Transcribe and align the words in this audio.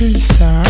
qui 0.00 0.18
ça 0.18 0.62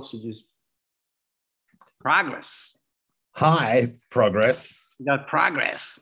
sausages. 0.00 0.44
Progress. 2.00 2.76
Hi, 3.34 3.92
progress. 4.08 4.72
We 5.00 5.06
got 5.06 5.26
progress. 5.26 5.98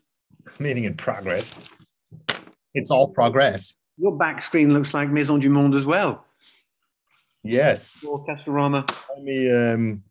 Meaning 0.59 0.85
in 0.85 0.95
progress. 0.95 1.59
It's 2.75 2.91
all 2.91 3.09
progress. 3.09 3.75
Your 3.97 4.17
back 4.17 4.45
screen 4.45 4.75
looks 4.75 4.93
like 4.93 5.09
Maisons 5.11 5.43
du 5.43 5.49
Monde 5.49 5.75
as 5.75 5.87
well. 5.87 6.25
Yes. 7.43 7.97
Your 8.03 8.25
Castorama. 8.27 8.87
Let 9.15 9.23
me 9.25 9.51
um 9.51 10.03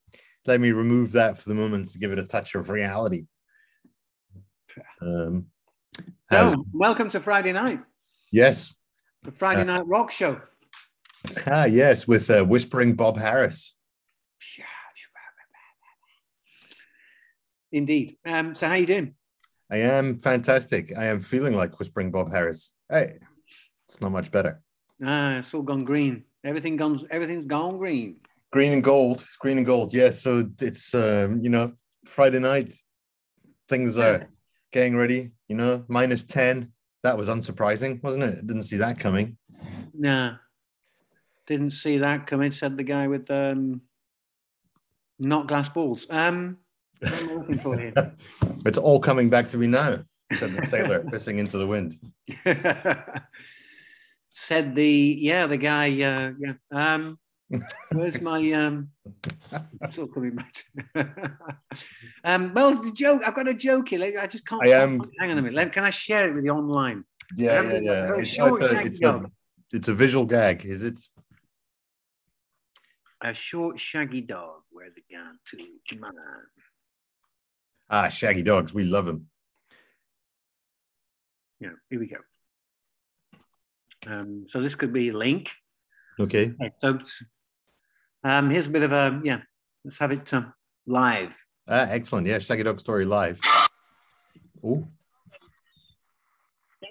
let 0.47 0.59
me 0.59 0.71
remove 0.71 1.11
that 1.11 1.37
for 1.37 1.47
the 1.49 1.55
moment 1.55 1.89
to 1.89 1.99
give 1.99 2.11
it 2.11 2.17
a 2.19 2.23
touch 2.25 2.55
of 2.55 2.69
reality. 2.71 3.27
Um 5.01 5.45
how's- 6.31 6.53
So, 6.53 6.65
welcome 6.73 7.09
to 7.11 7.19
Friday 7.19 7.53
night, 7.53 7.79
yes. 8.31 8.75
the 9.23 9.31
Friday 9.31 9.61
Uh, 9.61 9.65
night 9.65 9.85
rock 9.87 10.09
show. 10.11 10.41
Ah, 11.47 11.65
yes, 11.65 12.07
with 12.07 12.29
uh, 12.29 12.43
whispering 12.43 12.95
Bob 12.95 13.17
Harris. 13.17 13.73
Indeed. 17.71 18.17
Um, 18.25 18.55
so 18.55 18.67
how 18.67 18.75
you 18.75 18.85
doing? 18.85 19.13
I 19.69 19.77
am 19.77 20.17
fantastic. 20.19 20.97
I 20.97 21.05
am 21.05 21.19
feeling 21.19 21.53
like 21.53 21.77
whispering 21.79 22.11
Bob 22.11 22.31
Harris. 22.31 22.71
Hey, 22.89 23.15
it's 23.87 23.99
not 24.01 24.11
much 24.11 24.31
better. 24.31 24.61
Ah, 25.05 25.39
it's 25.39 25.53
all 25.53 25.61
gone 25.61 25.83
green. 25.83 26.23
Everything 26.43 26.77
gone. 26.77 27.05
Everything's 27.11 27.45
gone 27.45 27.77
green. 27.77 28.21
Green 28.51 28.71
and 28.71 28.83
gold, 28.83 29.21
It's 29.21 29.35
green 29.35 29.57
and 29.57 29.65
gold. 29.65 29.93
Yes, 29.93 30.21
so 30.21 30.49
it's 30.61 30.95
um, 30.95 31.41
you 31.43 31.49
know 31.49 31.73
Friday 32.05 32.39
night. 32.39 32.73
Things 33.67 33.97
are 33.97 34.29
getting 34.71 34.95
ready. 34.95 35.31
You 35.49 35.57
know, 35.57 35.83
minus 35.89 36.23
ten. 36.23 36.71
That 37.03 37.17
was 37.17 37.27
unsurprising, 37.27 38.01
wasn't 38.01 38.23
it? 38.23 38.47
Didn't 38.47 38.63
see 38.63 38.77
that 38.77 38.99
coming. 38.99 39.37
Nah, 39.93 40.35
didn't 41.47 41.71
see 41.71 41.97
that 41.99 42.27
coming. 42.27 42.51
Said 42.51 42.77
the 42.77 42.83
guy 42.83 43.07
with 43.07 43.29
um, 43.31 43.81
not 45.19 45.47
glass 45.47 45.69
balls. 45.69 46.05
Um, 46.09 46.57
what 46.99 47.13
am 47.13 47.29
I 47.29 47.33
looking 47.33 47.57
for 47.59 47.77
here? 47.77 47.93
It's 48.65 48.77
all 48.77 48.99
coming 48.99 49.29
back 49.29 49.47
to 49.49 49.57
me 49.57 49.67
now. 49.67 50.03
Said 50.33 50.53
the 50.53 50.65
sailor 50.67 51.01
pissing 51.11 51.37
into 51.37 51.57
the 51.57 51.67
wind. 51.67 51.95
said 54.29 54.75
the 54.75 55.17
yeah 55.19 55.47
the 55.47 55.57
guy 55.57 55.87
uh, 56.01 56.31
yeah 56.37 56.53
um 56.71 57.17
where's 57.93 58.21
my 58.21 58.51
um 58.51 58.89
it's 59.81 59.97
all 59.97 60.05
coming 60.07 60.35
back 60.35 60.53
to- 60.53 61.31
um 62.23 62.53
well 62.53 62.75
the 62.75 62.91
joke 62.91 63.21
i've 63.25 63.33
got 63.33 63.47
a 63.47 63.53
joke 63.53 63.87
here 63.89 63.99
like, 63.99 64.15
i 64.17 64.27
just 64.27 64.45
can't 64.45 64.63
I 64.63 64.71
am- 64.71 65.01
hang 65.17 65.31
on 65.31 65.37
a 65.39 65.41
minute 65.41 65.71
can 65.71 65.85
i 65.85 65.89
share 65.89 66.27
it 66.29 66.35
with 66.35 66.43
you 66.43 66.51
online 66.51 67.03
Yeah, 67.35 67.59
Um, 67.59 67.69
yeah, 67.71 67.79
yeah. 67.81 68.13
It's, 68.15 68.31
it's 68.37 68.61
a, 68.61 68.79
it's, 68.81 69.01
a, 69.01 69.25
it's 69.73 69.87
a 69.87 69.93
visual 69.93 70.25
gag, 70.25 70.65
is 70.65 70.83
it? 70.83 70.97
A 73.23 73.33
short 73.33 73.79
shaggy 73.79 74.21
dog 74.21 74.61
where 74.71 74.89
the 74.95 75.01
gone 75.15 75.39
to 75.49 75.95
man 75.99 76.11
Ah, 77.89 78.09
shaggy 78.09 78.43
dogs. 78.43 78.73
We 78.73 78.83
love 78.83 79.05
them. 79.05 79.27
yeah 81.59 81.69
here 81.89 81.99
we 81.99 82.07
go 82.07 82.17
um 84.05 84.45
so 84.49 84.61
this 84.61 84.75
could 84.75 84.93
be 84.93 85.11
link 85.11 85.49
Okay. 86.19 86.53
Okay, 86.61 86.71
so 86.81 86.99
um 88.23 88.49
here's 88.49 88.67
a 88.67 88.69
bit 88.71 88.83
of 88.83 88.91
a 88.91 89.21
yeah 89.23 89.41
let's 89.83 89.97
have 89.97 90.11
it 90.11 90.33
um, 90.33 90.53
live 90.85 91.35
Ah, 91.69 91.85
excellent. 91.89 92.25
Yeah, 92.27 92.39
Shaggy 92.39 92.63
Dog 92.63 92.79
Story 92.79 93.03
live. 93.03 93.41
Oh, 94.63 94.87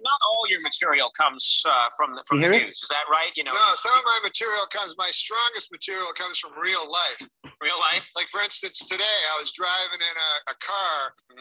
Not 0.06 0.20
all 0.30 0.46
your 0.46 0.62
material 0.62 1.10
comes 1.18 1.42
uh, 1.66 1.90
from 1.98 2.14
the, 2.14 2.22
from 2.30 2.38
You 2.38 2.46
the 2.46 2.62
news. 2.70 2.78
Is 2.78 2.90
that 2.94 3.02
right? 3.10 3.34
You 3.34 3.42
know, 3.42 3.50
No, 3.50 3.66
some 3.74 3.90
of 3.98 4.06
my 4.06 4.22
material 4.22 4.62
comes, 4.70 4.94
my 4.94 5.10
strongest 5.10 5.74
material 5.74 6.14
comes 6.14 6.38
from 6.38 6.54
real 6.62 6.86
life. 6.86 7.26
real 7.58 7.78
life. 7.90 8.06
Like, 8.14 8.30
for 8.30 8.38
instance, 8.38 8.78
today 8.86 9.18
I 9.34 9.34
was 9.42 9.50
driving 9.50 9.98
in 9.98 10.14
a, 10.14 10.32
a 10.54 10.56
car. 10.62 10.96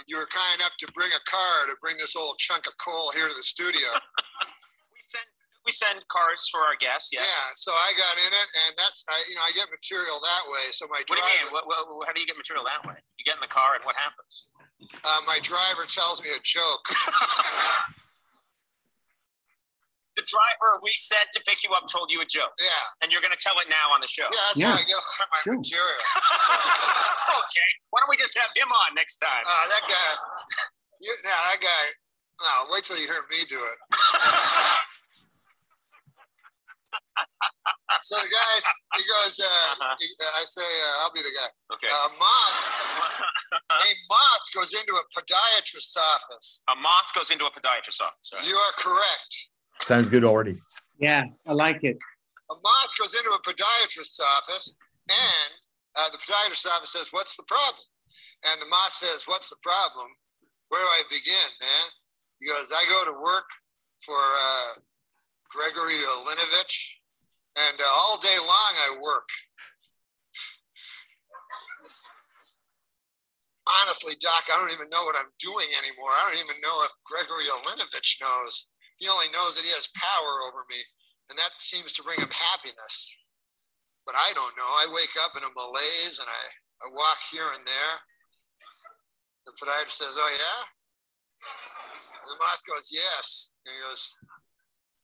You 0.09 0.17
were 0.17 0.25
kind 0.33 0.57
enough 0.57 0.73
to 0.81 0.87
bring 0.97 1.13
a 1.13 1.21
car 1.29 1.69
to 1.69 1.77
bring 1.77 1.95
this 2.01 2.17
old 2.17 2.41
chunk 2.41 2.65
of 2.65 2.73
coal 2.81 3.13
here 3.13 3.29
to 3.29 3.35
the 3.37 3.45
studio. 3.45 3.85
we 4.93 5.01
send 5.05 5.27
we 5.65 5.71
send 5.71 5.97
cars 6.09 6.49
for 6.49 6.61
our 6.65 6.77
guests. 6.81 7.09
Yeah. 7.13 7.21
Yeah, 7.21 7.45
so 7.53 7.69
I 7.73 7.93
got 7.97 8.15
in 8.17 8.31
it, 8.33 8.49
and 8.65 8.71
that's 8.77 9.05
I, 9.09 9.17
you 9.29 9.35
know 9.37 9.45
I 9.45 9.53
get 9.53 9.69
material 9.69 10.17
that 10.21 10.43
way. 10.49 10.73
So 10.73 10.89
my 10.89 11.05
What 11.05 11.17
do 11.17 11.21
you 11.21 11.29
mean? 11.41 11.53
What, 11.53 11.69
what, 11.69 11.85
how 12.05 12.13
do 12.13 12.21
you 12.21 12.27
get 12.29 12.37
material 12.37 12.65
that 12.65 12.81
way? 12.85 12.97
You 13.17 13.23
get 13.25 13.37
in 13.37 13.43
the 13.45 13.49
car, 13.51 13.77
and 13.77 13.83
what 13.85 13.95
happens? 13.97 14.49
uh, 15.03 15.21
my 15.25 15.39
driver 15.41 15.85
tells 15.85 16.21
me 16.21 16.29
a 16.33 16.41
joke. 16.43 16.85
the 20.15 20.23
driver 20.23 20.79
we 20.81 20.91
sent 20.95 21.27
to 21.35 21.39
pick 21.43 21.63
you 21.63 21.71
up 21.75 21.87
told 21.91 22.11
you 22.11 22.21
a 22.21 22.25
joke, 22.25 22.51
Yeah, 22.59 22.71
and 23.03 23.11
you're 23.11 23.21
going 23.21 23.35
to 23.35 23.39
tell 23.41 23.59
it 23.59 23.67
now 23.69 23.91
on 23.93 23.99
the 24.01 24.07
show. 24.07 24.27
yeah, 24.31 24.39
that's 24.49 24.59
Yeah. 24.61 24.71
how 24.71 24.79
I 24.79 24.83
get 24.87 24.95
all 24.95 25.27
my 25.31 25.39
Sure. 25.43 25.55
material. 25.59 26.01
okay. 27.43 27.69
Why 27.91 27.99
don't 28.03 28.09
we 28.09 28.17
just 28.17 28.35
have 28.37 28.49
him 28.55 28.71
on 28.71 28.95
next 28.95 29.17
time? 29.17 29.43
Uh, 29.45 29.67
that 29.67 29.83
guy, 29.87 30.09
you, 31.01 31.11
yeah, 31.23 31.41
that 31.51 31.59
guy. 31.61 31.83
No, 32.41 32.67
wait 32.73 32.83
till 32.83 32.97
you 32.99 33.07
hear 33.07 33.23
me 33.31 33.45
do 33.47 33.59
it. 33.63 33.77
So 38.01 38.15
the 38.21 38.29
guys, 38.29 38.63
he 38.95 39.03
goes. 39.09 39.39
Uh, 39.39 39.45
Uh-huh. 39.45 39.95
he, 39.99 40.05
I 40.21 40.43
say, 40.45 40.61
uh, 40.63 41.01
I'll 41.01 41.11
be 41.11 41.21
the 41.21 41.33
guy. 41.33 41.49
okay. 41.73 41.87
A 41.89 42.09
moth, 42.19 42.59
a 43.71 43.89
moth 44.09 44.45
goes 44.53 44.73
into 44.73 44.93
a 44.93 45.03
podiatrist's 45.15 45.97
office. 45.97 46.61
a 46.69 46.75
moth 46.75 47.11
goes 47.15 47.31
into 47.31 47.45
a 47.45 47.51
podiatrist's 47.51 48.01
office. 48.01 48.31
right? 48.33 48.43
You 48.45 48.55
are 48.55 48.71
correct. 48.77 49.31
Sounds 49.81 50.09
good 50.09 50.23
already. 50.23 50.61
Yeah, 50.99 51.25
I 51.47 51.53
like 51.53 51.83
it. 51.83 51.97
A 52.49 52.55
moth 52.55 52.93
goes 52.99 53.15
into 53.15 53.31
a 53.31 53.41
podiatrist's 53.41 54.19
office, 54.19 54.75
and 55.09 55.51
uh, 55.95 56.09
the 56.11 56.17
podiatrist's 56.17 56.65
office 56.67 56.91
says, 56.91 57.09
"What's 57.11 57.35
the 57.35 57.43
problem?" 57.43 57.83
And 58.45 58.61
the 58.61 58.67
moth 58.67 58.93
says, 58.93 59.23
"What's 59.25 59.49
the 59.49 59.57
problem? 59.61 60.07
Where 60.69 60.81
do 60.81 60.87
I 60.87 61.03
begin, 61.09 61.49
man?" 61.59 61.87
He 62.39 62.47
goes, 62.47 62.71
"I 62.71 62.85
go 62.87 63.11
to 63.11 63.19
work 63.19 63.49
for 64.05 64.17
uh, 64.17 64.79
Gregory 65.49 65.99
Olinovich, 66.17 67.01
and 67.57 67.81
uh, 67.81 67.85
all 67.85 68.19
day 68.21 68.37
long 68.39 68.73
I 68.85 68.97
work." 69.01 69.27
Honestly, 73.81 74.13
Doc, 74.21 74.45
I 74.53 74.61
don't 74.61 74.71
even 74.71 74.89
know 74.89 75.03
what 75.05 75.15
I'm 75.17 75.33
doing 75.39 75.65
anymore. 75.81 76.11
I 76.13 76.29
don't 76.29 76.45
even 76.45 76.61
know 76.61 76.85
if 76.85 76.91
Gregory 77.03 77.49
Olinovich 77.49 78.21
knows. 78.21 78.69
He 78.97 79.07
only 79.07 79.27
knows 79.33 79.55
that 79.55 79.67
he 79.67 79.75
has 79.75 79.91
power 79.95 80.47
over 80.47 80.63
me 80.69 80.79
and 81.29 81.37
that 81.39 81.57
seems 81.57 81.93
to 81.93 82.03
bring 82.03 82.19
him 82.19 82.29
happiness. 82.29 83.17
But 84.05 84.13
I 84.13 84.33
don't 84.37 84.53
know. 84.57 84.69
I 84.69 84.93
wake 84.93 85.17
up 85.25 85.33
in 85.33 85.41
a 85.41 85.55
malaise 85.57 86.21
and 86.21 86.29
I, 86.29 86.43
I 86.85 86.93
walk 86.93 87.17
here 87.33 87.49
and 87.57 87.65
there. 87.65 87.95
The 89.49 89.53
podiatrist 89.57 89.97
says, 89.97 90.17
Oh, 90.17 90.29
yeah? 90.29 90.61
And 92.21 92.29
the 92.29 92.37
moth 92.37 92.61
goes, 92.69 92.93
Yes. 92.93 93.53
And 93.65 93.73
he 93.73 93.81
goes, 93.89 94.13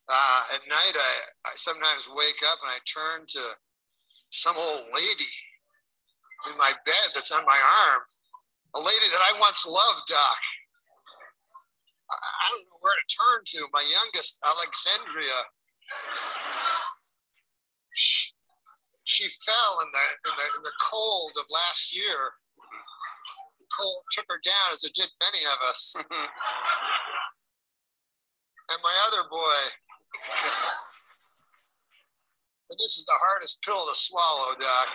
uh, 0.09 0.41
At 0.53 0.69
night, 0.69 0.93
I, 0.93 1.13
I 1.49 1.53
sometimes 1.57 2.05
wake 2.13 2.45
up 2.45 2.61
and 2.61 2.69
I 2.69 2.77
turn 2.85 3.25
to 3.25 3.43
some 4.29 4.55
old 4.57 4.93
lady 4.93 5.33
in 6.49 6.57
my 6.57 6.71
bed 6.85 7.07
that's 7.13 7.31
on 7.31 7.45
my 7.45 7.57
arm, 7.57 8.01
a 8.75 8.79
lady 8.79 9.09
that 9.09 9.25
I 9.25 9.39
once 9.39 9.65
loved, 9.65 10.05
Doc. 10.07 10.41
I 12.11 12.49
don't 12.51 12.67
know 12.67 12.81
where 12.81 12.95
to 12.95 13.07
turn 13.07 13.39
to. 13.55 13.67
My 13.71 13.83
youngest, 13.87 14.39
Alexandria, 14.43 15.39
she, 17.93 18.33
she 19.03 19.29
fell 19.45 19.79
in 19.81 19.89
the, 19.91 20.05
in 20.29 20.35
the 20.35 20.47
in 20.57 20.63
the 20.63 20.77
cold 20.81 21.31
of 21.39 21.45
last 21.49 21.95
year. 21.95 22.35
The 23.59 23.67
cold 23.77 24.03
took 24.11 24.25
her 24.29 24.39
down, 24.43 24.73
as 24.73 24.83
it 24.83 24.93
did 24.93 25.09
many 25.21 25.45
of 25.45 25.59
us. 25.67 25.95
And 28.71 28.79
my 28.83 28.95
other 29.07 29.27
boy, 29.29 29.59
and 32.71 32.77
this 32.79 32.97
is 32.97 33.05
the 33.05 33.19
hardest 33.19 33.61
pill 33.63 33.85
to 33.87 33.95
swallow, 33.95 34.55
Doc. 34.55 34.87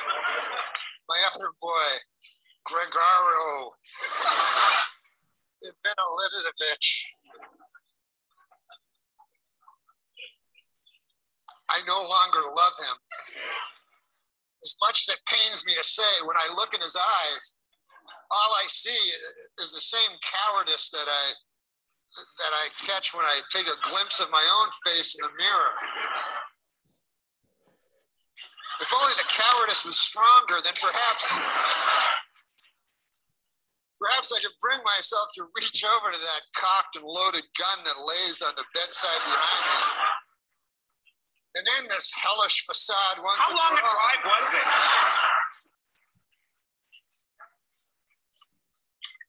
My 1.09 1.21
other 1.35 1.53
boy, 1.61 2.01
Gregaro 2.67 3.77
Ivanilidovich. 5.65 6.89
I 11.69 11.81
no 11.87 12.01
longer 12.03 12.41
love 12.57 12.77
him. 12.79 12.97
As 14.63 14.77
much 14.81 15.09
as 15.09 15.15
it 15.15 15.21
pains 15.27 15.65
me 15.67 15.75
to 15.75 15.85
say, 15.85 16.03
when 16.25 16.37
I 16.37 16.55
look 16.55 16.75
in 16.75 16.81
his 16.81 16.97
eyes, 16.97 17.55
all 18.31 18.53
I 18.59 18.67
see 18.67 19.13
is 19.59 19.73
the 19.73 19.81
same 19.81 20.19
cowardice 20.23 20.91
that 20.91 21.07
I 21.07 21.33
that 22.17 22.53
I 22.53 22.69
catch 22.87 23.13
when 23.13 23.27
I 23.27 23.41
take 23.51 23.67
a 23.67 23.91
glimpse 23.91 24.21
of 24.21 24.31
my 24.31 24.41
own 24.41 24.71
face 24.85 25.17
in 25.17 25.23
the 25.23 25.33
mirror. 25.37 25.73
If 28.81 28.93
only 28.93 29.13
the 29.19 29.29
cowardice 29.29 29.85
was 29.85 29.99
stronger, 29.99 30.57
then 30.65 30.73
perhaps 30.81 31.35
perhaps 34.01 34.33
I 34.33 34.41
could 34.41 34.57
bring 34.61 34.81
myself 34.85 35.33
to 35.37 35.49
reach 35.57 35.85
over 35.85 36.13
to 36.13 36.21
that 36.21 36.43
cocked 36.55 36.97
and 36.97 37.05
loaded 37.05 37.45
gun 37.57 37.79
that 37.85 37.97
lays 38.01 38.43
on 38.43 38.53
the 38.57 38.65
bedside 38.75 39.23
behind 39.25 39.63
me 39.65 39.81
and 41.57 41.65
end 41.81 41.89
this 41.89 42.13
hellish 42.13 42.67
facade 42.69 43.17
once 43.25 43.41
How 43.41 43.49
long 43.57 43.73
for 43.73 43.81
a 43.81 43.89
drive 43.89 44.23
was 44.29 44.47
this? 44.53 44.77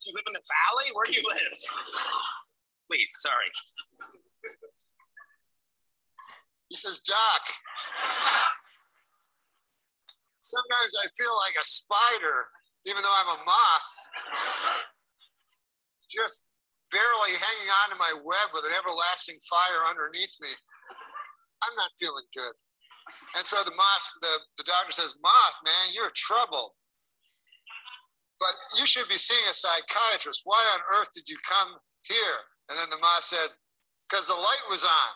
Do 0.04 0.12
you 0.12 0.14
live 0.14 0.28
in 0.28 0.36
the 0.36 0.46
valley? 0.46 0.88
Where 0.94 1.08
do 1.08 1.16
you 1.16 1.26
live? 1.26 1.60
Please, 2.92 3.12
sorry. 3.18 3.52
He 6.70 6.76
says, 6.76 7.00
Doc, 7.00 7.44
sometimes 10.42 10.94
I 11.00 11.08
feel 11.16 11.32
like 11.48 11.56
a 11.60 11.66
spider, 11.66 12.52
even 12.86 13.02
though 13.02 13.16
I'm 13.16 13.40
a 13.40 13.44
moth, 13.44 13.88
just 16.10 16.48
barely 16.92 17.36
hanging 17.36 17.70
on 17.84 17.88
to 17.92 17.98
my 18.00 18.14
web 18.24 18.48
with 18.56 18.64
an 18.64 18.76
everlasting 18.76 19.38
fire 19.44 19.84
underneath 19.92 20.34
me. 20.40 20.50
I'm 21.64 21.76
not 21.76 21.92
feeling 22.00 22.26
good. 22.32 22.56
And 23.36 23.46
so 23.46 23.60
the 23.64 23.76
moth, 23.76 24.08
the, 24.22 24.34
the 24.58 24.68
doctor 24.68 24.92
says, 24.92 25.16
Moth, 25.24 25.58
man, 25.64 25.96
you're 25.96 26.12
trouble. 26.16 26.76
But 28.40 28.54
you 28.78 28.86
should 28.86 29.08
be 29.10 29.18
seeing 29.18 29.48
a 29.50 29.54
psychiatrist. 29.54 30.42
Why 30.46 30.62
on 30.76 30.82
earth 31.00 31.10
did 31.14 31.28
you 31.28 31.38
come 31.48 31.76
here? 32.04 32.40
And 32.70 32.78
then 32.78 32.90
the 32.90 33.02
moth 33.02 33.24
said, 33.24 33.50
because 34.10 34.28
the 34.28 34.36
light 34.36 34.66
was 34.70 34.86
on. 34.86 35.12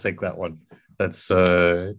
Take 0.00 0.20
that 0.20 0.36
one. 0.36 0.58
That's 0.98 1.30
uh, 1.30 1.92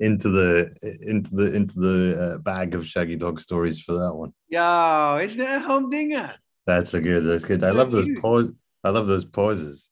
into 0.00 0.28
the 0.30 0.74
into 1.02 1.34
the 1.34 1.54
into 1.54 1.78
the 1.78 2.34
uh, 2.34 2.38
bag 2.38 2.74
of 2.74 2.86
Shaggy 2.86 3.16
Dog 3.16 3.40
stories 3.40 3.80
for 3.80 3.92
that 3.92 4.14
one. 4.14 4.32
Yo, 4.48 5.20
isn't 5.22 5.40
it 5.40 5.48
a 5.48 5.60
humdinger? 5.60 6.32
That's 6.66 6.94
a 6.94 7.00
good. 7.00 7.24
That's 7.24 7.44
good. 7.44 7.62
I 7.64 7.70
love 7.70 7.90
those 7.90 8.08
pause. 8.20 8.52
I 8.84 8.90
love 8.90 9.06
those 9.06 9.24
pauses. 9.24 9.90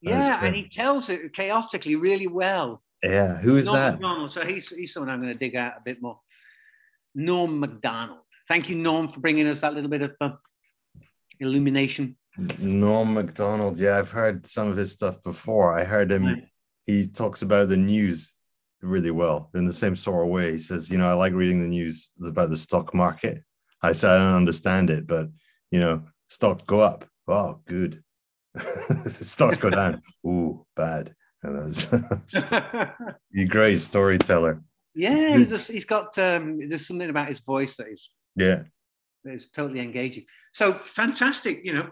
Yeah, 0.00 0.44
and 0.44 0.54
he 0.54 0.68
tells 0.68 1.08
it 1.08 1.32
chaotically 1.32 1.96
really 1.96 2.26
well. 2.26 2.82
Yeah, 3.02 3.38
who 3.38 3.56
is 3.56 3.66
Norm 3.66 3.76
that? 3.76 3.92
Macdonald. 3.94 4.32
So 4.32 4.44
he's, 4.44 4.68
he's 4.68 4.92
someone 4.92 5.10
I'm 5.10 5.20
going 5.20 5.32
to 5.32 5.38
dig 5.38 5.56
out 5.56 5.74
a 5.78 5.82
bit 5.84 6.00
more. 6.00 6.20
Norm 7.14 7.60
Macdonald. 7.60 8.20
Thank 8.48 8.68
you, 8.68 8.76
Norm, 8.76 9.08
for 9.08 9.20
bringing 9.20 9.46
us 9.48 9.60
that 9.60 9.74
little 9.74 9.90
bit 9.90 10.02
of 10.02 10.12
uh, 10.20 10.30
illumination. 11.40 12.16
Norm 12.58 13.14
Macdonald. 13.14 13.78
Yeah, 13.78 13.98
I've 13.98 14.10
heard 14.10 14.46
some 14.46 14.68
of 14.68 14.76
his 14.76 14.92
stuff 14.92 15.22
before. 15.22 15.78
I 15.78 15.84
heard 15.84 16.10
him. 16.10 16.42
He 16.86 17.06
talks 17.06 17.42
about 17.42 17.68
the 17.68 17.76
news 17.76 18.32
really 18.82 19.10
well 19.10 19.50
in 19.54 19.64
the 19.64 19.72
same 19.72 19.96
sort 19.96 20.24
of 20.24 20.30
way. 20.32 20.52
He 20.52 20.58
says, 20.58 20.90
you 20.90 20.98
know, 20.98 21.08
I 21.08 21.14
like 21.14 21.32
reading 21.32 21.60
the 21.60 21.66
news 21.68 22.10
about 22.24 22.50
the 22.50 22.56
stock 22.56 22.94
market. 22.94 23.42
I 23.82 23.92
said 23.92 24.10
I 24.10 24.18
don't 24.18 24.36
understand 24.36 24.90
it, 24.90 25.06
but 25.06 25.28
you 25.70 25.80
know, 25.80 26.04
stocks 26.28 26.64
go 26.64 26.80
up. 26.80 27.04
Oh, 27.28 27.60
good. 27.66 28.02
Stocks 29.20 29.58
go 29.58 29.68
down. 29.68 30.00
Ooh, 30.26 30.64
bad. 30.76 31.14
And 31.42 31.74
that's 31.74 31.86
great 33.48 33.80
storyteller. 33.80 34.62
yeah, 34.94 35.36
he's 35.36 35.84
got, 35.84 36.16
um, 36.18 36.66
there's 36.68 36.86
something 36.86 37.10
about 37.10 37.28
his 37.28 37.40
voice 37.40 37.76
that 37.76 37.88
is, 37.88 38.10
Yeah. 38.34 38.62
Is 39.28 39.48
totally 39.54 39.80
engaging. 39.80 40.24
So 40.52 40.78
fantastic, 40.78 41.64
you 41.64 41.74
know. 41.74 41.90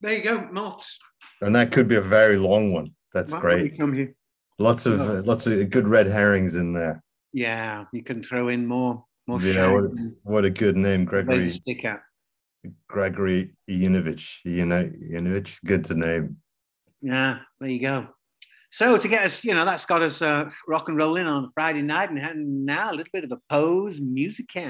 There 0.00 0.16
you 0.16 0.24
go, 0.24 0.48
moths. 0.50 0.98
And 1.40 1.54
that 1.54 1.72
could 1.72 1.88
be 1.88 1.96
a 1.96 2.02
very 2.02 2.36
long 2.36 2.72
one. 2.72 2.92
That's 3.14 3.32
Why 3.32 3.40
great. 3.40 3.78
Come 3.78 3.92
here. 3.92 4.14
Lots 4.58 4.86
of 4.86 5.00
uh, 5.00 5.22
lots 5.22 5.46
of 5.46 5.70
good 5.70 5.88
red 5.88 6.06
herrings 6.06 6.54
in 6.54 6.72
there. 6.72 7.02
Yeah, 7.32 7.84
you 7.92 8.02
can 8.02 8.22
throw 8.22 8.48
in 8.48 8.66
more, 8.66 9.04
more 9.26 9.40
Yeah, 9.40 9.72
what, 9.72 9.90
what 10.22 10.44
a 10.44 10.50
good 10.50 10.76
name, 10.76 11.04
Gregory 11.04 11.50
stick 11.50 11.84
out. 11.84 12.00
Gregory 12.88 13.54
Yanovich. 13.68 14.38
Yanovich, 14.46 15.58
good 15.64 15.84
to 15.86 15.94
name. 15.94 16.36
Yeah, 17.00 17.38
there 17.58 17.70
you 17.70 17.80
go. 17.80 18.08
So 18.70 18.96
to 18.96 19.08
get 19.08 19.26
us, 19.26 19.44
you 19.44 19.54
know, 19.54 19.64
that's 19.64 19.84
got 19.84 20.02
us 20.02 20.22
uh, 20.22 20.48
rock 20.68 20.88
and 20.88 20.96
rolling 20.96 21.26
on 21.26 21.50
Friday 21.52 21.82
night, 21.82 22.10
and 22.10 22.18
and 22.18 22.64
now 22.64 22.90
a 22.90 22.94
little 22.94 23.10
bit 23.12 23.24
of 23.24 23.32
a 23.32 23.40
pose 23.50 24.00
musical. 24.00 24.62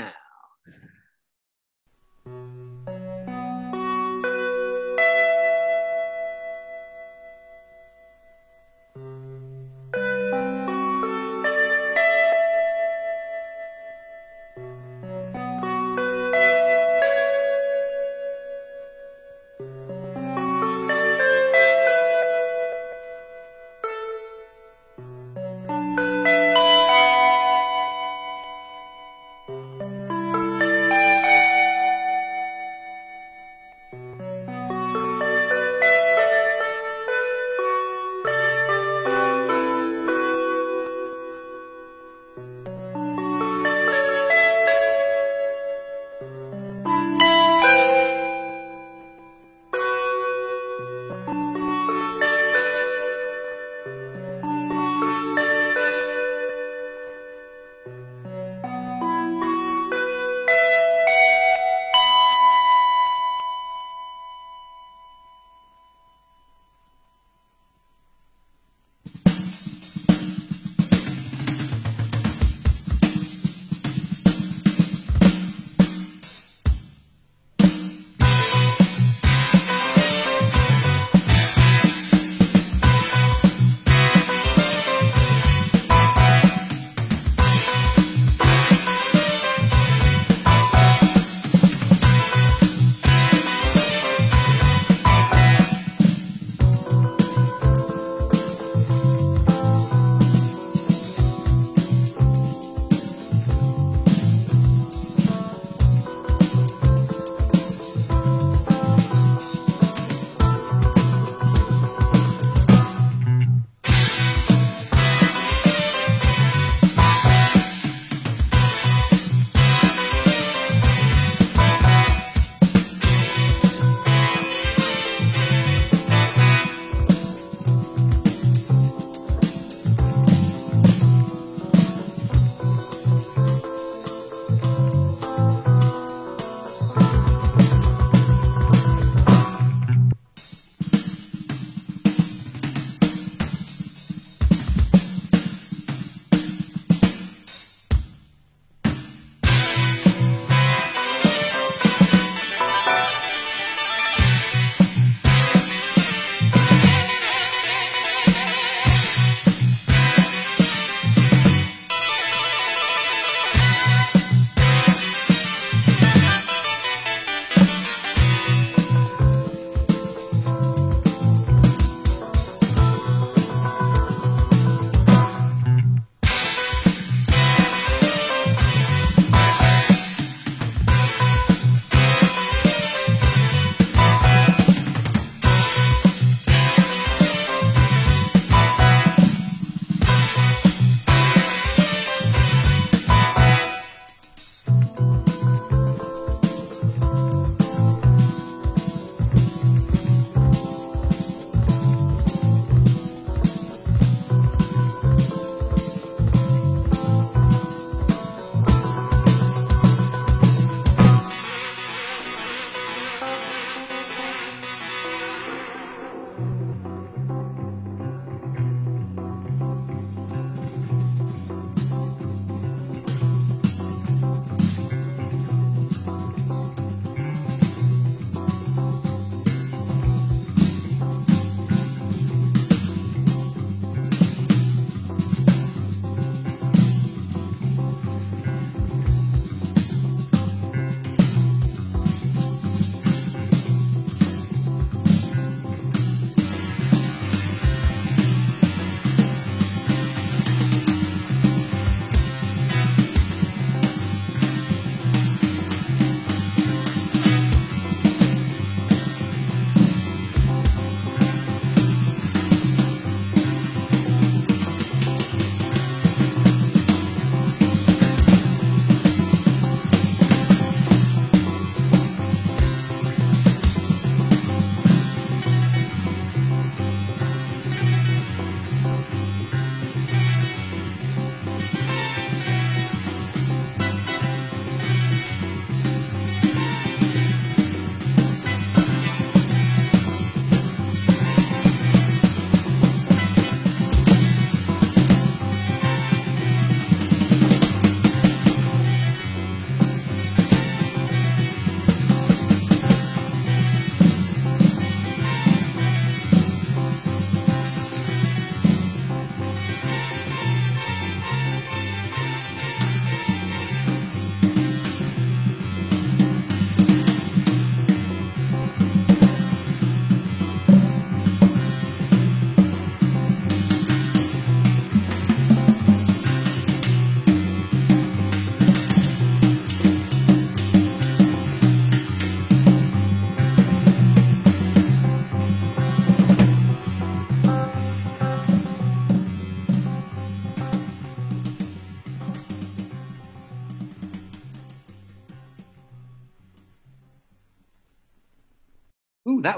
Thank 2.25 2.37
you. 2.87 3.22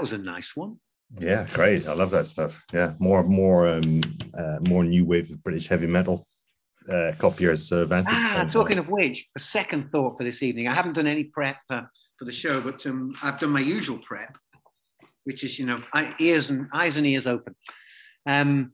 Was 0.05 0.13
a 0.13 0.17
nice 0.19 0.55
one. 0.55 0.79
Yeah, 1.19 1.47
great. 1.51 1.87
I 1.87 1.93
love 1.93 2.11
that 2.11 2.27
stuff. 2.27 2.63
Yeah, 2.71 2.93
more, 2.99 3.23
more, 3.23 3.67
um, 3.67 4.01
uh, 4.37 4.59
more 4.69 4.83
new 4.83 5.03
wave 5.03 5.31
of 5.31 5.41
British 5.41 5.67
heavy 5.67 5.87
metal. 5.87 6.27
Uh, 6.87 7.11
copiers 7.17 7.71
uh, 7.71 7.85
Vantage. 7.85 8.13
Ah, 8.15 8.47
talking 8.51 8.77
of 8.77 8.89
which, 8.91 9.27
a 9.35 9.39
second 9.39 9.89
thought 9.91 10.15
for 10.15 10.23
this 10.23 10.43
evening. 10.43 10.67
I 10.67 10.75
haven't 10.75 10.93
done 10.93 11.07
any 11.07 11.23
prep 11.23 11.57
uh, 11.71 11.81
for 12.19 12.25
the 12.25 12.31
show, 12.31 12.61
but 12.61 12.85
um, 12.85 13.15
I've 13.23 13.39
done 13.39 13.49
my 13.49 13.61
usual 13.61 13.97
prep, 13.97 14.37
which 15.23 15.43
is, 15.43 15.57
you 15.57 15.65
know, 15.65 15.81
ears 16.19 16.51
and 16.51 16.67
eyes 16.71 16.97
and 16.97 17.07
ears 17.07 17.25
open. 17.25 17.55
Um, 18.27 18.73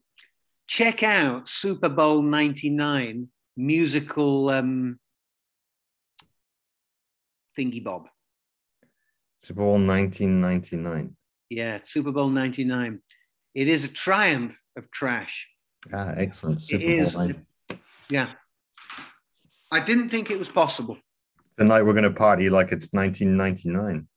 check 0.67 1.03
out 1.03 1.47
Super 1.47 1.87
Bowl 1.87 2.21
99 2.21 3.29
musical 3.55 4.49
um, 4.49 4.99
thingy 7.57 7.81
bob. 7.81 8.09
Super 9.37 9.61
Bowl 9.61 9.79
1999. 9.79 11.15
Yeah, 11.51 11.79
Super 11.83 12.13
Bowl 12.13 12.29
99. 12.29 13.01
It 13.55 13.67
is 13.67 13.83
a 13.83 13.89
triumph 13.89 14.57
of 14.77 14.89
trash. 14.89 15.47
Ah, 15.93 16.13
excellent. 16.15 16.61
Super 16.61 16.81
is. 16.81 17.13
Bowl 17.13 17.27
9. 17.27 17.45
Yeah. 18.09 18.31
I 19.69 19.83
didn't 19.83 20.09
think 20.09 20.31
it 20.31 20.39
was 20.39 20.47
possible. 20.47 20.97
Tonight 21.57 21.81
we're 21.81 21.91
going 21.91 22.05
to 22.05 22.11
party 22.11 22.49
like 22.49 22.71
it's 22.71 22.93
1999. 22.93 24.07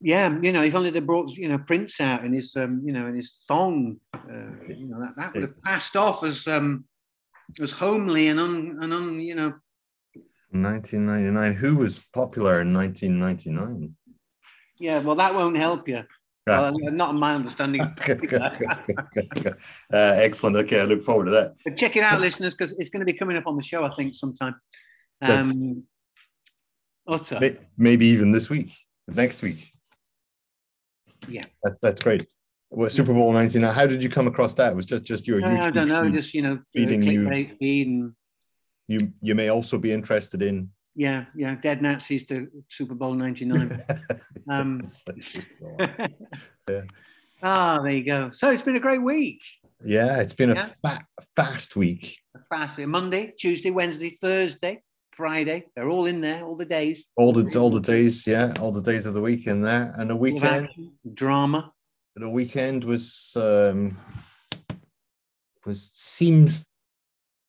Yeah, 0.00 0.38
you 0.40 0.52
know, 0.52 0.62
if 0.62 0.74
only 0.74 0.90
they 0.90 1.00
brought, 1.00 1.30
you 1.32 1.48
know, 1.48 1.58
Prince 1.58 2.00
out 2.00 2.24
in 2.24 2.32
his, 2.32 2.56
um, 2.56 2.80
you 2.82 2.94
know, 2.94 3.06
in 3.08 3.14
his 3.14 3.36
thong, 3.46 3.98
uh, 4.14 4.64
you 4.68 4.88
know, 4.88 4.98
that, 5.00 5.14
that 5.18 5.34
would 5.34 5.42
have 5.42 5.60
passed 5.62 5.96
off 5.96 6.24
as, 6.24 6.46
um, 6.46 6.86
as 7.60 7.72
homely 7.72 8.28
and 8.28 8.40
un, 8.40 8.78
and 8.80 8.92
un, 8.92 9.20
you 9.20 9.34
know, 9.34 9.52
1999. 10.50 11.52
Who 11.52 11.76
was 11.76 12.00
popular 12.14 12.62
in 12.62 12.72
1999? 12.72 13.94
Yeah. 14.78 14.98
Well, 15.00 15.16
that 15.16 15.34
won't 15.34 15.56
help 15.56 15.88
you. 15.88 16.02
Ah. 16.48 16.70
Well, 16.70 16.74
not 16.92 17.10
in 17.10 17.20
my 17.20 17.34
understanding. 17.34 17.80
uh, 18.32 19.54
excellent. 19.92 20.56
Okay, 20.56 20.80
I 20.80 20.84
look 20.84 21.02
forward 21.02 21.24
to 21.26 21.30
that. 21.32 21.54
but 21.64 21.76
check 21.76 21.96
it 21.96 22.04
out, 22.04 22.20
listeners, 22.20 22.54
because 22.54 22.72
it's 22.78 22.90
going 22.90 23.00
to 23.04 23.12
be 23.12 23.18
coming 23.18 23.36
up 23.36 23.46
on 23.46 23.56
the 23.56 23.62
show, 23.62 23.84
I 23.84 23.94
think, 23.96 24.14
sometime. 24.14 24.54
Um, 25.22 25.82
utter. 27.08 27.40
May- 27.40 27.56
Maybe 27.76 28.06
even 28.06 28.30
this 28.32 28.48
week, 28.48 28.70
next 29.08 29.42
week. 29.42 29.72
Yeah. 31.28 31.44
That, 31.64 31.76
that's 31.82 32.00
great. 32.00 32.26
Well, 32.70 32.90
Super 32.90 33.12
Bowl 33.12 33.32
99. 33.32 33.72
How 33.72 33.86
did 33.86 34.02
you 34.02 34.08
come 34.08 34.26
across 34.26 34.54
that? 34.54 34.72
It 34.72 34.76
was 34.76 34.86
just 34.86 35.04
just 35.04 35.26
your 35.26 35.40
No, 35.40 35.48
YouTube 35.48 35.60
I 35.60 35.70
don't 35.70 35.88
know, 35.88 36.10
just 36.10 36.34
you 36.34 36.42
know, 36.42 36.58
feeding 36.72 37.02
you- 37.02 37.28
feed 37.58 37.86
and 37.88 38.12
You 38.88 39.12
you 39.20 39.34
may 39.34 39.48
also 39.48 39.78
be 39.78 39.92
interested 39.92 40.42
in. 40.42 40.70
Yeah, 40.96 41.26
yeah, 41.36 41.54
dead 41.56 41.82
Nazis 41.82 42.24
to 42.26 42.48
Super 42.68 42.94
Bowl 42.94 43.14
'99. 43.14 43.78
Um, 44.48 44.80
Yeah. 46.68 46.82
Ah, 47.42 47.80
there 47.82 47.92
you 47.92 48.04
go. 48.04 48.30
So 48.32 48.50
it's 48.50 48.62
been 48.62 48.76
a 48.76 48.80
great 48.80 49.02
week. 49.02 49.40
yeah, 49.84 50.20
it's 50.20 50.32
been 50.32 50.50
a 50.50 50.54
Yeah. 50.54 50.70
fa- 50.82 51.06
fast 51.36 51.76
week. 51.76 52.18
Fast 52.48 52.78
Monday, 52.78 53.34
Tuesday, 53.38 53.70
Wednesday, 53.70 54.10
Thursday, 54.10 54.82
Friday. 55.12 55.64
They're 55.74 55.90
all 55.90 56.06
in 56.06 56.20
there, 56.22 56.44
all 56.44 56.56
the 56.56 56.64
days. 56.64 57.04
All 57.16 57.32
the 57.32 57.58
all 57.58 57.70
the 57.70 57.80
days, 57.80 58.26
yeah, 58.26 58.54
all 58.60 58.72
the 58.72 58.80
days 58.80 59.04
of 59.04 59.12
the 59.14 59.20
week 59.20 59.46
in 59.46 59.60
there, 59.60 59.92
and 59.98 60.08
the 60.08 60.16
weekend. 60.16 60.68
drama. 61.12 61.72
The 62.14 62.28
weekend 62.30 62.84
was 62.84 63.36
um 63.36 63.98
was 65.66 65.90
seems 65.92 66.66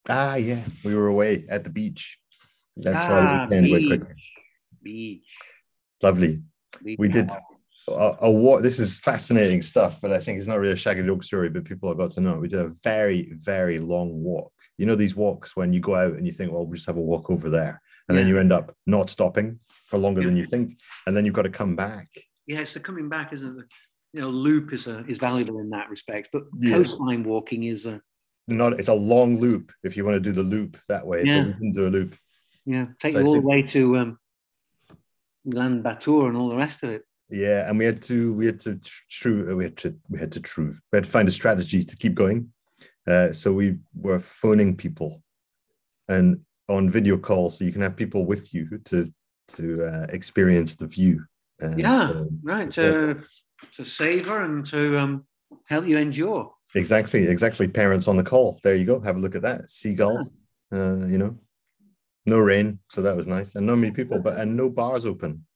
ah 0.09 0.35
yeah 0.35 0.63
we 0.83 0.95
were 0.95 1.07
away 1.07 1.45
at 1.47 1.63
the 1.63 1.69
beach. 1.69 2.17
That's 2.83 3.05
why 3.05 3.19
Ah, 3.19 3.45
the 3.47 3.55
weekend 3.55 3.71
went 3.71 3.81
beach. 3.83 3.89
quicker. 3.99 4.15
Beach. 4.83 5.35
Lovely. 6.03 6.43
beach 6.83 6.97
We 6.99 7.07
did 7.09 7.29
a, 7.89 8.15
a 8.21 8.31
walk. 8.31 8.61
This 8.63 8.79
is 8.79 8.99
fascinating 8.99 9.61
stuff, 9.61 9.99
but 10.01 10.11
I 10.13 10.19
think 10.19 10.37
it's 10.37 10.47
not 10.47 10.59
really 10.59 10.73
a 10.73 10.77
shaggy 10.77 11.03
dog 11.03 11.23
story, 11.23 11.49
but 11.49 11.63
people 11.65 11.89
have 11.89 11.97
got 11.97 12.11
to 12.11 12.21
know. 12.21 12.37
We 12.37 12.47
did 12.47 12.59
a 12.59 12.73
very, 12.83 13.31
very 13.33 13.79
long 13.79 14.23
walk. 14.23 14.51
You 14.77 14.85
know, 14.85 14.95
these 14.95 15.15
walks 15.15 15.55
when 15.55 15.73
you 15.73 15.79
go 15.79 15.95
out 15.95 16.13
and 16.13 16.25
you 16.25 16.31
think, 16.31 16.51
well, 16.51 16.65
we'll 16.65 16.75
just 16.75 16.85
have 16.87 16.97
a 16.97 17.01
walk 17.01 17.29
over 17.31 17.49
there. 17.49 17.81
And 18.09 18.17
then 18.17 18.27
you 18.27 18.37
end 18.37 18.53
up 18.53 18.75
not 18.85 19.09
stopping 19.09 19.59
for 19.87 19.97
longer 19.97 20.21
Yeah. 20.21 20.27
than 20.27 20.37
you 20.37 20.45
think. 20.45 20.79
And 21.07 21.17
then 21.17 21.25
you've 21.25 21.33
got 21.33 21.41
to 21.43 21.49
come 21.49 21.75
back. 21.75 22.07
Yeah, 22.45 22.59
it's 22.59 22.73
the 22.73 22.79
coming 22.79 23.09
back, 23.09 23.33
isn't 23.33 23.59
it? 23.59 23.65
You 24.13 24.21
know, 24.21 24.29
loop 24.29 24.71
is 24.71 24.87
a, 24.87 25.03
is 25.07 25.17
valuable 25.17 25.59
in 25.59 25.69
that 25.71 25.89
respect, 25.89 26.29
but 26.31 26.43
Yeah. 26.59 26.75
coastline 26.83 27.23
walking 27.23 27.63
is 27.63 27.85
a 27.85 28.01
Not 28.47 28.79
it's 28.79 28.87
a 28.87 28.93
long 28.93 29.37
loop 29.39 29.71
if 29.83 29.97
you 29.97 30.05
want 30.05 30.15
to 30.15 30.19
do 30.21 30.31
the 30.31 30.43
loop 30.43 30.77
that 30.87 31.05
way. 31.05 31.23
Yeah. 31.25 31.39
But 31.39 31.47
we 31.47 31.53
didn't 31.53 31.73
do 31.73 31.87
a 31.87 31.89
loop. 31.89 32.15
Yeah, 32.67 32.85
take 32.99 33.13
So 33.13 33.19
you 33.19 33.25
all 33.25 33.41
the 33.41 33.47
way 33.47 33.61
to 33.61 33.97
um, 33.97 34.19
Land 35.45 35.85
Batur 35.85 36.27
and 36.27 36.35
all 36.35 36.49
the 36.49 36.57
rest 36.57 36.83
of 36.83 36.89
it. 36.89 37.03
Yeah, 37.29 37.67
and 37.67 37.79
we 37.79 37.85
had 37.85 38.01
to 38.03 38.33
we 38.33 38.45
had 38.45 38.59
to 38.61 38.79
true 39.09 39.55
we 39.55 39.63
had 39.63 39.77
to 39.77 39.95
we 40.09 40.19
had 40.19 40.31
to 40.33 40.41
true 40.41 40.73
we 40.91 40.97
had 40.97 41.05
to 41.05 41.09
find 41.09 41.27
a 41.27 41.31
strategy 41.31 41.83
to 41.83 41.95
keep 41.95 42.13
going. 42.13 42.51
Uh, 43.07 43.31
so 43.31 43.53
we 43.53 43.77
were 43.95 44.19
phoning 44.19 44.75
people 44.75 45.23
and 46.09 46.41
on 46.67 46.89
video 46.89 47.17
call, 47.17 47.49
so 47.49 47.63
you 47.63 47.71
can 47.71 47.81
have 47.81 47.95
people 47.95 48.25
with 48.25 48.53
you 48.53 48.79
to 48.85 49.11
to 49.49 49.83
uh, 49.85 50.05
experience 50.09 50.75
the 50.75 50.87
view. 50.87 51.23
And, 51.61 51.79
Yeah, 51.79 52.09
um, 52.09 52.39
right. 52.43 52.69
To 52.71 53.23
to 53.75 53.85
savor 53.85 54.41
and 54.41 54.65
to 54.67 54.99
um, 54.99 55.25
help 55.67 55.87
you 55.87 55.97
endure. 55.97 56.53
exactly, 56.75 57.27
exactly. 57.27 57.67
Parents 57.67 58.09
on 58.09 58.17
the 58.17 58.23
call. 58.23 58.59
There 58.61 58.75
you 58.75 58.85
go. 58.85 58.99
Have 58.99 59.15
a 59.15 59.19
look 59.19 59.35
at 59.35 59.41
that 59.43 59.69
seagull. 59.69 60.29
Uh, 60.71 61.07
you 61.07 61.17
know, 61.17 61.39
no 62.27 62.39
rain, 62.39 62.79
so 62.89 63.01
that 63.01 63.17
was 63.17 63.27
nice, 63.27 63.55
and 63.55 63.65
not 63.67 63.77
many 63.77 63.93
people, 63.93 64.19
but 64.19 64.39
and 64.39 64.55
no 64.57 64.69
bars 64.69 65.07
open. 65.07 65.46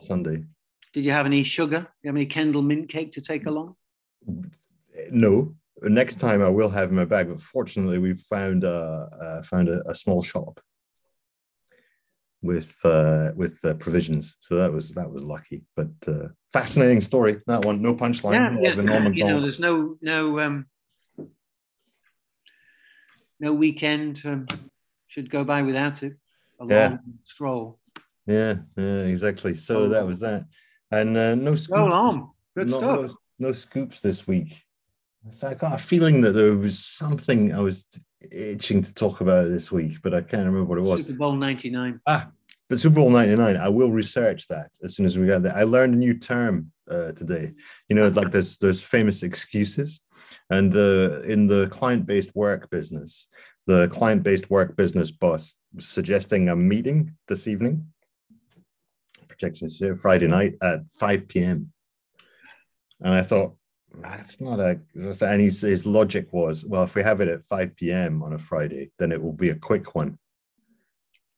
Sunday. 0.00 0.44
Did 0.92 1.04
you 1.04 1.10
have 1.10 1.26
any 1.26 1.42
sugar? 1.42 1.86
You 2.02 2.08
have 2.08 2.16
any 2.16 2.26
Kendal 2.26 2.62
mint 2.62 2.88
cake 2.88 3.12
to 3.12 3.20
take 3.20 3.46
along? 3.46 3.76
No, 5.10 5.54
next 5.82 6.18
time 6.18 6.42
I 6.42 6.48
will 6.48 6.68
have 6.68 6.90
in 6.90 6.96
my 6.96 7.04
bag. 7.04 7.28
But 7.28 7.40
fortunately, 7.40 7.98
we 7.98 8.14
found 8.14 8.64
uh, 8.64 9.06
uh 9.20 9.42
found 9.42 9.68
a, 9.68 9.88
a 9.90 9.94
small 9.94 10.22
shop 10.22 10.60
with 12.42 12.78
uh, 12.84 13.30
with 13.36 13.64
uh, 13.64 13.74
provisions, 13.74 14.36
so 14.40 14.56
that 14.56 14.72
was 14.72 14.92
that 14.92 15.10
was 15.10 15.22
lucky. 15.22 15.64
But 15.76 15.90
uh, 16.06 16.28
fascinating 16.52 17.00
story 17.00 17.40
that 17.46 17.64
one. 17.64 17.80
No 17.80 17.94
punchline. 17.94 18.60
Yeah, 18.60 18.74
the 18.74 18.82
yeah. 18.82 18.88
Norman 18.88 19.14
You 19.14 19.24
know, 19.24 19.40
there's 19.40 19.60
no 19.60 19.96
no 20.02 20.40
um, 20.40 20.66
no 23.40 23.52
weekend 23.52 24.22
um, 24.24 24.46
should 25.08 25.30
go 25.30 25.44
by 25.44 25.62
without 25.62 26.02
it. 26.02 26.16
A 26.60 26.66
Yeah. 26.66 26.88
long 26.88 27.00
stroll. 27.24 27.78
Yeah, 28.26 28.56
yeah, 28.76 29.02
exactly. 29.04 29.56
So 29.56 29.88
that 29.88 30.06
was 30.06 30.20
that, 30.20 30.44
and 30.90 31.16
uh, 31.16 31.34
no 31.34 31.54
scoops. 31.56 31.78
Roll 31.78 31.92
on. 31.92 32.30
Good 32.56 32.68
no, 32.68 32.78
stuff. 32.78 33.00
No, 33.38 33.48
no 33.48 33.52
scoops 33.52 34.00
this 34.00 34.26
week. 34.26 34.62
So 35.30 35.48
I 35.48 35.54
got 35.54 35.74
a 35.74 35.78
feeling 35.78 36.20
that 36.22 36.32
there 36.32 36.56
was 36.56 36.78
something 36.78 37.54
I 37.54 37.60
was 37.60 37.86
itching 38.30 38.82
to 38.82 38.94
talk 38.94 39.20
about 39.20 39.48
this 39.48 39.70
week, 39.70 39.98
but 40.02 40.14
I 40.14 40.20
can't 40.20 40.46
remember 40.46 40.64
what 40.64 40.78
it 40.78 40.82
was. 40.82 41.00
Super 41.00 41.14
Bowl 41.14 41.32
'99. 41.32 42.00
Ah, 42.06 42.30
but 42.68 42.80
Super 42.80 42.96
Bowl 42.96 43.10
'99. 43.10 43.56
I 43.56 43.68
will 43.68 43.90
research 43.90 44.48
that 44.48 44.70
as 44.82 44.96
soon 44.96 45.06
as 45.06 45.18
we 45.18 45.26
get 45.26 45.42
there. 45.42 45.56
I 45.56 45.62
learned 45.64 45.94
a 45.94 45.98
new 45.98 46.14
term 46.14 46.72
uh, 46.90 47.12
today. 47.12 47.52
You 47.88 47.96
know, 47.96 48.08
like 48.08 48.30
there's 48.30 48.58
there's 48.58 48.82
famous 48.82 49.22
excuses, 49.22 50.00
and 50.50 50.72
the 50.72 51.22
in 51.26 51.46
the 51.46 51.68
client-based 51.68 52.34
work 52.34 52.68
business, 52.70 53.28
the 53.66 53.88
client-based 53.88 54.50
work 54.50 54.76
business 54.76 55.10
boss 55.10 55.56
was 55.74 55.88
suggesting 55.88 56.48
a 56.48 56.56
meeting 56.56 57.16
this 57.28 57.46
evening. 57.46 57.86
Projections 59.32 59.78
here 59.78 59.96
Friday 59.96 60.28
night 60.28 60.54
at 60.62 60.80
5 60.98 61.28
p.m. 61.28 61.72
And 63.00 63.14
I 63.14 63.22
thought 63.22 63.56
that's 63.94 64.40
not 64.40 64.60
a. 64.60 64.78
And 64.94 65.40
his, 65.40 65.60
his 65.62 65.86
logic 65.86 66.32
was, 66.32 66.64
well, 66.64 66.84
if 66.84 66.94
we 66.94 67.02
have 67.02 67.20
it 67.20 67.28
at 67.28 67.44
5 67.44 67.76
p.m. 67.76 68.22
on 68.22 68.34
a 68.34 68.38
Friday, 68.38 68.90
then 68.98 69.12
it 69.12 69.22
will 69.22 69.32
be 69.32 69.50
a 69.50 69.54
quick 69.54 69.94
one. 69.94 70.18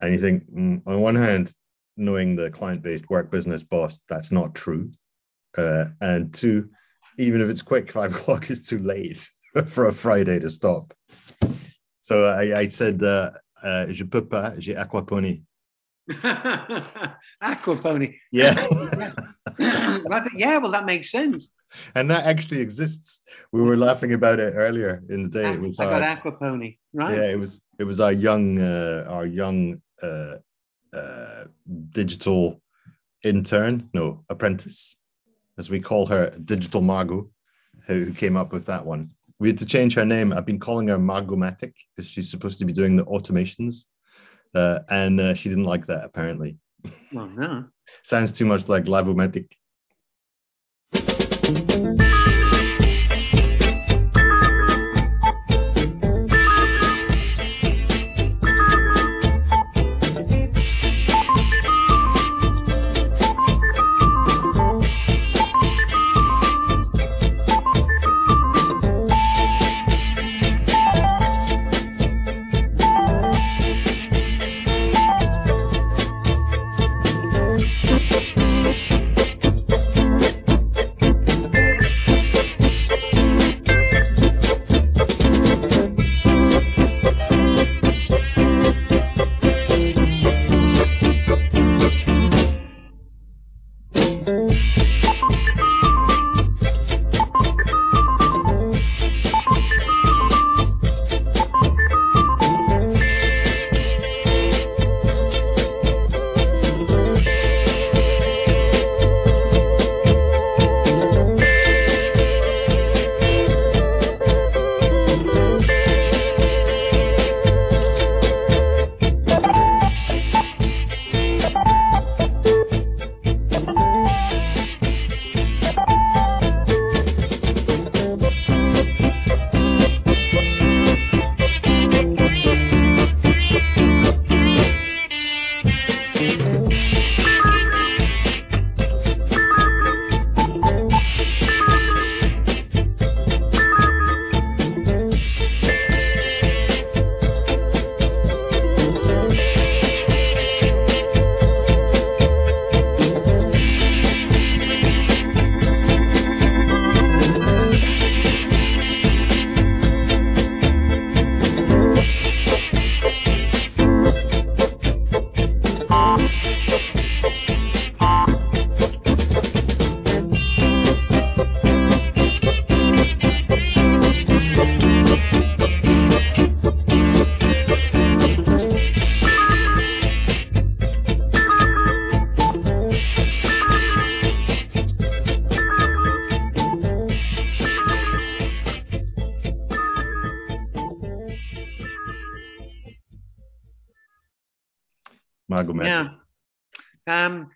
And 0.00 0.12
you 0.12 0.18
think, 0.18 0.50
mm, 0.52 0.82
on 0.86 1.00
one 1.00 1.14
hand, 1.14 1.54
knowing 1.96 2.36
the 2.36 2.50
client-based 2.50 3.08
work 3.08 3.30
business 3.30 3.62
boss, 3.62 4.00
that's 4.08 4.32
not 4.32 4.54
true. 4.54 4.90
Uh, 5.56 5.86
and 6.00 6.34
two, 6.34 6.68
even 7.18 7.40
if 7.40 7.48
it's 7.48 7.62
quick, 7.62 7.92
five 7.98 8.14
o'clock 8.14 8.50
is 8.50 8.60
too 8.66 8.80
late 8.80 9.28
for 9.68 9.86
a 9.86 9.92
Friday 9.92 10.40
to 10.40 10.50
stop. 10.50 10.92
So 12.00 12.24
I, 12.24 12.58
I 12.58 12.68
said, 12.68 13.02
uh, 13.02 13.30
uh, 13.62 13.86
je 13.90 14.04
peux 14.04 14.28
pas, 14.28 14.54
j'ai 14.58 14.74
aquaponie. 14.74 15.42
Aquapony. 17.42 18.16
Yeah. 18.30 18.66
Yeah, 20.34 20.58
well, 20.58 20.72
that 20.72 20.84
makes 20.84 21.10
sense. 21.10 21.50
and 21.94 22.10
that 22.10 22.24
actually 22.24 22.60
exists. 22.60 23.22
We 23.52 23.62
were 23.62 23.76
laughing 23.76 24.12
about 24.12 24.40
it 24.40 24.54
earlier 24.56 25.02
in 25.08 25.22
the 25.22 25.28
day. 25.28 25.52
It 25.52 25.60
was 25.60 25.78
I 25.78 25.84
got 25.84 26.02
our, 26.02 26.16
aquapony, 26.16 26.78
right? 26.92 27.16
yeah, 27.16 27.28
it 27.30 27.38
was 27.38 27.60
it 27.78 27.84
was 27.84 28.00
our 28.00 28.12
young 28.12 28.58
uh, 28.58 29.06
our 29.08 29.26
young 29.26 29.80
uh, 30.02 30.36
uh, 30.92 31.44
digital 31.90 32.60
intern, 33.22 33.88
no 33.94 34.24
apprentice, 34.28 34.96
as 35.58 35.70
we 35.70 35.80
call 35.80 36.06
her, 36.06 36.30
digital 36.44 36.80
Margot, 36.80 37.30
who, 37.86 38.04
who 38.04 38.12
came 38.12 38.36
up 38.36 38.52
with 38.52 38.66
that 38.66 38.84
one. 38.84 39.10
We 39.38 39.48
had 39.48 39.58
to 39.58 39.66
change 39.66 39.94
her 39.94 40.04
name. 40.04 40.32
I've 40.32 40.46
been 40.46 40.60
calling 40.60 40.88
her 40.88 40.98
Margomatic 40.98 41.74
because 41.94 42.08
she's 42.08 42.30
supposed 42.30 42.58
to 42.60 42.64
be 42.64 42.72
doing 42.72 42.96
the 42.96 43.04
automations, 43.06 43.84
uh, 44.54 44.80
and 44.90 45.20
uh, 45.20 45.34
she 45.34 45.48
didn't 45.48 45.64
like 45.64 45.86
that. 45.86 46.04
Apparently, 46.04 46.56
Well, 47.12 47.26
no. 47.26 47.64
sounds 48.02 48.32
too 48.32 48.46
much 48.46 48.68
like 48.68 48.84
Lavomatic. 48.84 49.48
Margomatic. 50.94 51.83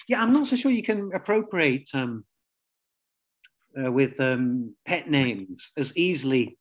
Yeah, 0.08 0.22
I'm 0.22 0.32
not 0.32 0.48
so 0.48 0.56
sure 0.56 0.70
you 0.70 0.82
can 0.82 1.10
appropriate 1.14 1.88
um, 1.94 2.24
uh, 3.80 3.92
with 3.92 4.18
um, 4.20 4.74
pet 4.86 5.08
names 5.10 5.70
as 5.76 5.94
easily 5.96 6.58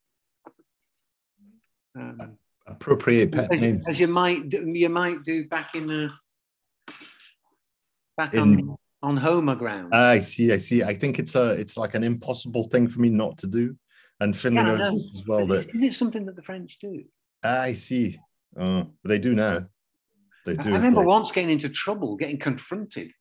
um, 1.98 2.38
Appropriate 2.68 3.32
pet 3.32 3.52
as, 3.54 3.62
names. 3.62 3.88
as 3.88 4.00
you 4.00 4.08
might 4.10 4.50
do, 4.50 4.70
you 4.74 4.90
might 4.90 5.24
do 5.24 5.48
back 5.48 5.74
in 5.74 5.88
the 5.88 6.12
back 8.18 8.34
In- 8.34 8.42
on 8.42 8.78
on 9.04 9.16
Homer 9.16 9.56
ground. 9.56 9.94
I 9.96 10.20
see. 10.20 10.52
I 10.52 10.58
see. 10.58 10.84
I 10.84 10.94
think 10.94 11.18
it's 11.20 11.36
a. 11.36 11.52
It's 11.52 11.78
like 11.78 11.94
an 11.96 12.04
impossible 12.04 12.68
thing 12.70 12.88
for 12.88 13.00
me 13.00 13.10
not 13.10 13.38
to 13.38 13.48
do. 13.48 13.76
And 14.20 14.36
Finley 14.36 14.58
Yeah, 14.58 14.64
knows 14.64 14.80
know. 14.80 14.92
this 14.92 15.10
as 15.14 15.26
well. 15.28 15.46
But 15.48 15.60
is, 15.60 15.66
That 15.68 15.76
is 15.76 15.82
it 15.84 15.94
something 15.94 16.26
that 16.26 16.36
the 16.36 16.42
French 16.42 16.78
do? 16.82 17.04
I 17.44 17.74
see. 17.74 18.20
But 18.56 18.88
they 19.06 19.20
do 19.20 19.34
now. 19.36 19.68
They 20.46 20.54
I- 20.54 20.56
do. 20.56 20.70
I 20.72 20.74
remember 20.74 21.02
They- 21.02 21.06
once 21.08 21.32
getting 21.32 21.52
into 21.52 21.70
trouble, 21.70 22.18
getting 22.18 22.38
confronted 22.40 23.12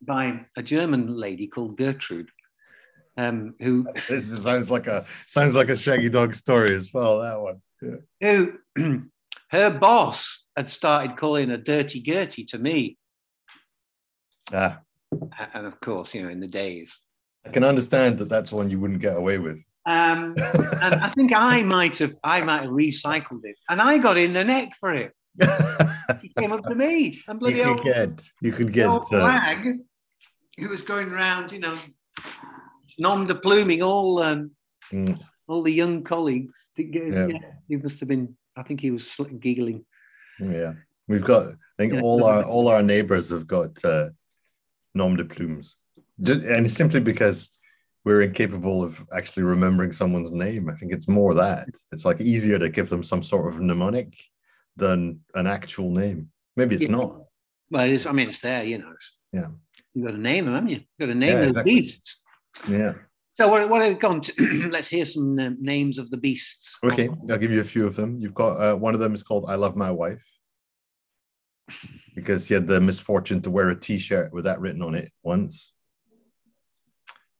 by 0.00 0.46
a 0.56 0.62
German 0.62 1.16
lady 1.16 1.46
called 1.46 1.76
Gertrude, 1.76 2.30
um, 3.16 3.54
who 3.60 3.86
It 4.08 4.24
sounds 4.24 4.70
like 4.70 4.86
a 4.86 5.04
sounds 5.26 5.54
like 5.54 5.68
a 5.68 5.76
Shaggy 5.76 6.08
Dog 6.08 6.34
story 6.34 6.74
as 6.74 6.90
well. 6.92 7.20
That 7.20 7.40
one. 7.40 7.62
Yeah. 8.20 8.46
who 8.76 9.02
her 9.50 9.70
boss 9.70 10.44
had 10.56 10.70
started 10.70 11.16
calling 11.16 11.48
her 11.50 11.56
Dirty 11.56 12.00
Gertie 12.00 12.44
to 12.46 12.58
me, 12.58 12.96
Ah, 14.52 14.80
and 15.54 15.66
of 15.66 15.80
course, 15.80 16.14
you 16.14 16.22
know, 16.22 16.28
in 16.28 16.40
the 16.40 16.46
days. 16.48 16.92
I 17.44 17.50
can 17.50 17.64
understand 17.64 18.18
that 18.18 18.28
that's 18.28 18.52
one 18.52 18.70
you 18.70 18.78
wouldn't 18.78 19.00
get 19.02 19.16
away 19.16 19.38
with. 19.38 19.64
Um, 19.84 20.34
and 20.36 20.94
I 20.94 21.12
think 21.16 21.32
I 21.34 21.62
might 21.62 21.98
have 21.98 22.14
I 22.22 22.42
might 22.42 22.62
have 22.62 22.70
recycled 22.70 23.44
it, 23.44 23.56
and 23.68 23.80
I 23.80 23.98
got 23.98 24.16
in 24.16 24.32
the 24.32 24.44
neck 24.44 24.72
for 24.78 24.92
it. 24.94 25.12
Came 26.38 26.52
up 26.52 26.64
to 26.64 26.74
me 26.74 27.20
and 27.28 27.38
bloody 27.38 27.56
you 27.56 27.64
old, 27.64 27.80
could 27.80 27.92
get 27.94 28.30
you 28.40 28.52
could 28.52 28.72
get 28.72 28.88
old 28.88 29.04
uh, 29.04 29.20
flag 29.20 29.78
who 30.58 30.68
was 30.68 30.82
going 30.82 31.10
around, 31.10 31.52
you 31.52 31.58
know, 31.58 31.78
nom 32.98 33.26
de 33.26 33.34
pluming 33.34 33.82
all 33.82 34.22
um, 34.22 34.50
mm, 34.92 35.18
all 35.48 35.62
the 35.62 35.72
young 35.72 36.02
colleagues. 36.02 36.52
Yeah. 36.76 37.26
yeah. 37.26 37.38
he 37.68 37.76
must 37.76 38.00
have 38.00 38.08
been. 38.08 38.36
I 38.56 38.62
think 38.62 38.80
he 38.80 38.90
was 38.90 39.14
giggling. 39.40 39.84
yeah. 40.38 40.74
We've 41.08 41.24
got 41.24 41.46
I 41.48 41.54
think 41.78 41.94
Yeah. 41.94 42.00
all 42.00 42.24
our 42.24 42.42
all 42.44 42.68
our 42.68 42.82
neighbors 42.82 43.28
have 43.30 43.46
got 43.46 43.84
uh 43.84 44.10
nom 44.94 45.16
de 45.16 45.24
plumes. 45.24 45.76
Just, 46.20 46.44
and 46.44 46.66
it's 46.66 46.74
simply 46.74 47.00
because 47.00 47.50
we're 48.04 48.22
incapable 48.22 48.82
of 48.82 49.04
actually 49.12 49.44
remembering 49.44 49.92
someone's 49.92 50.32
name. 50.32 50.68
I 50.68 50.74
think 50.74 50.92
it's 50.92 51.08
more 51.08 51.34
that. 51.34 51.68
It's 51.92 52.04
like 52.04 52.20
easier 52.20 52.58
to 52.58 52.68
give 52.68 52.88
them 52.88 53.02
some 53.02 53.22
sort 53.22 53.52
of 53.52 53.60
mnemonic 53.60 54.14
than 54.76 55.20
an 55.34 55.46
actual 55.46 55.90
name. 55.90 56.30
Maybe 56.56 56.74
it's 56.74 56.84
Yeah. 56.84 56.90
not. 56.90 57.24
Well, 57.70 57.88
it's, 57.88 58.06
I 58.06 58.12
mean, 58.12 58.28
it's 58.28 58.40
there, 58.40 58.64
you 58.64 58.78
know. 58.78 58.94
Yeah. 59.32 59.48
You 59.94 60.04
got 60.04 60.12
to 60.12 60.18
name 60.18 60.44
them, 60.46 60.54
haven't 60.54 60.70
you? 60.70 60.76
You 60.76 61.06
got 61.06 61.06
to 61.06 61.14
name 61.14 61.30
Yeah, 61.30 61.40
those 61.40 61.48
exactly. 61.48 61.74
beasts. 61.74 62.20
Yeah. 62.68 62.94
So 63.40 63.48
what, 63.48 63.68
what 63.68 63.82
have 63.82 63.98
gone 63.98 64.20
to? 64.20 64.68
let's 64.70 64.88
hear 64.88 65.04
some 65.04 65.38
um, 65.38 65.56
names 65.60 65.98
of 65.98 66.10
the 66.10 66.18
beasts. 66.18 66.76
Okay, 66.84 67.08
I'll 67.30 67.38
give 67.38 67.50
you 67.50 67.60
a 67.60 67.64
few 67.64 67.86
of 67.86 67.96
them. 67.96 68.18
You've 68.18 68.34
got 68.34 68.60
uh, 68.60 68.76
one 68.76 68.92
of 68.94 69.00
them 69.00 69.14
is 69.14 69.22
called 69.22 69.46
"I 69.48 69.54
Love 69.54 69.74
My 69.74 69.90
Wife" 69.90 70.22
because 72.14 72.46
he 72.46 72.52
had 72.54 72.68
the 72.68 72.80
misfortune 72.80 73.40
to 73.42 73.50
wear 73.50 73.70
a 73.70 73.78
T-shirt 73.78 74.32
with 74.34 74.44
that 74.44 74.60
written 74.60 74.82
on 74.82 74.94
it 74.94 75.10
once, 75.22 75.72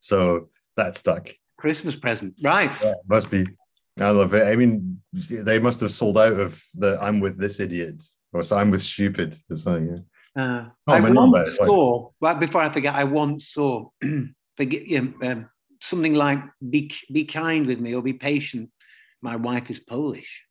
so 0.00 0.48
that 0.76 0.96
stuck. 0.96 1.28
Christmas 1.58 1.94
present, 1.94 2.34
right? 2.42 2.74
Yeah, 2.82 2.94
must 3.06 3.30
be. 3.30 3.46
I 4.00 4.10
love 4.10 4.32
it. 4.34 4.44
I 4.44 4.56
mean, 4.56 5.02
they 5.12 5.58
must 5.58 5.80
have 5.80 5.92
sold 5.92 6.16
out 6.18 6.32
of 6.32 6.62
the 6.74 6.98
"I'm 7.00 7.20
with 7.20 7.38
this 7.38 7.60
idiot" 7.60 8.02
or 8.32 8.42
so 8.44 8.56
"I'm 8.56 8.70
with 8.70 8.82
stupid" 8.82 9.36
or 9.50 9.56
something. 9.56 9.88
Yeah. 10.36 10.42
Uh, 10.42 10.68
Oh, 10.88 10.92
I 10.94 11.00
once 11.00 11.58
like- 11.58 11.68
saw. 11.68 12.10
Well, 12.20 12.34
before 12.36 12.62
I 12.62 12.68
forget, 12.70 12.94
I 12.94 13.04
once 13.04 13.48
saw. 13.48 13.88
forget 14.56 14.86
you 14.86 15.00
know, 15.20 15.28
um, 15.30 15.48
something 15.80 16.14
like 16.14 16.40
"Be 16.70 16.90
be 17.12 17.24
kind 17.24 17.66
with 17.66 17.80
me" 17.80 17.94
or 17.94 18.02
"Be 18.02 18.14
patient." 18.14 18.70
My 19.20 19.36
wife 19.36 19.70
is 19.70 19.78
Polish. 19.78 20.42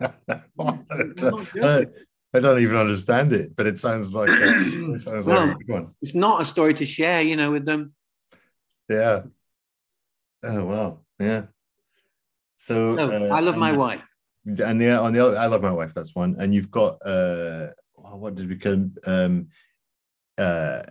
I, 0.00 0.06
don't, 0.28 0.42
I'm 0.62 0.84
not 1.20 1.56
I 1.56 1.60
don't- 1.62 1.94
I 2.34 2.40
don't 2.40 2.60
even 2.60 2.76
understand 2.76 3.32
it, 3.32 3.56
but 3.56 3.66
it 3.66 3.78
sounds 3.78 4.14
like 4.14 4.28
a, 4.28 4.34
it 4.94 5.00
sounds 5.00 5.26
like 5.26 5.38
Well, 5.38 5.50
a 5.50 5.54
good 5.54 5.68
one. 5.72 5.94
It's 6.02 6.14
not 6.14 6.42
a 6.42 6.44
story 6.44 6.74
to 6.74 6.84
share, 6.84 7.22
you 7.22 7.36
know, 7.36 7.52
with 7.52 7.64
them. 7.64 7.94
Yeah. 8.86 9.22
Oh 10.44 10.64
wow. 10.64 11.00
Yeah. 11.18 11.42
So 12.56 12.96
So, 12.96 13.08
uh, 13.08 13.34
I 13.34 13.40
love 13.40 13.56
my 13.56 13.72
wife. 13.72 14.02
and 14.46 14.80
the 14.80 14.90
on 14.98 15.12
the 15.12 15.24
other, 15.24 15.38
I 15.38 15.46
love 15.46 15.62
my 15.62 15.70
wife. 15.70 15.94
That's 15.94 16.14
one. 16.14 16.36
And 16.38 16.54
you've 16.54 16.70
got 16.70 16.98
uh, 17.04 17.68
oh, 17.98 18.16
what 18.16 18.34
did 18.34 18.48
we 18.48 18.56
call 18.56 18.90
um, 19.06 19.48
uh, 20.36 20.82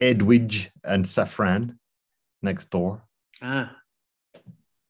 Edwidge 0.00 0.70
and 0.84 1.04
Safran 1.04 1.76
next 2.42 2.70
door, 2.70 3.02
Ah, 3.42 3.74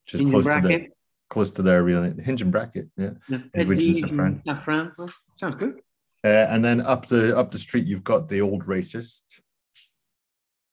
which 0.04 0.14
is 0.14 0.20
in 0.20 0.30
close 0.30 0.44
to 0.44 0.50
bracket. 0.50 0.68
their 0.68 0.88
close 1.30 1.50
to 1.52 1.62
their 1.62 1.82
real 1.82 2.02
hinge 2.02 2.42
and 2.42 2.52
bracket. 2.52 2.88
Yeah. 2.96 3.10
Edwidge 3.54 4.02
and. 4.02 4.44
Safran. 4.44 4.92
Well, 4.98 5.10
sounds 5.36 5.56
good. 5.56 5.80
Uh, 6.24 6.46
and 6.50 6.64
then 6.64 6.80
up 6.80 7.06
the 7.06 7.36
up 7.36 7.50
the 7.50 7.58
street, 7.58 7.86
you've 7.86 8.04
got 8.04 8.28
the 8.28 8.40
old 8.40 8.64
racist, 8.66 9.40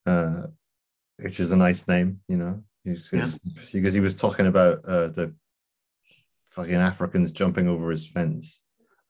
uh, 0.06 0.48
which 1.22 1.40
is 1.40 1.52
a 1.52 1.58
nice 1.58 1.88
name, 1.88 2.22
you 2.28 2.38
know, 2.38 2.64
He's- 2.84 3.10
Yeah. 3.14 3.30
because 3.72 3.94
he 3.94 4.00
was 4.00 4.16
talking 4.16 4.48
about 4.48 4.84
uh, 4.86 5.08
the 5.10 5.34
fucking 6.50 6.76
Africans 6.76 7.32
jumping 7.32 7.68
over 7.68 7.90
his 7.92 8.08
fence 8.08 8.62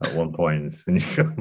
at 0.04 0.14
one 0.16 0.32
point, 0.34 0.74
and 0.88 1.02
you 1.02 1.16
go, 1.16 1.32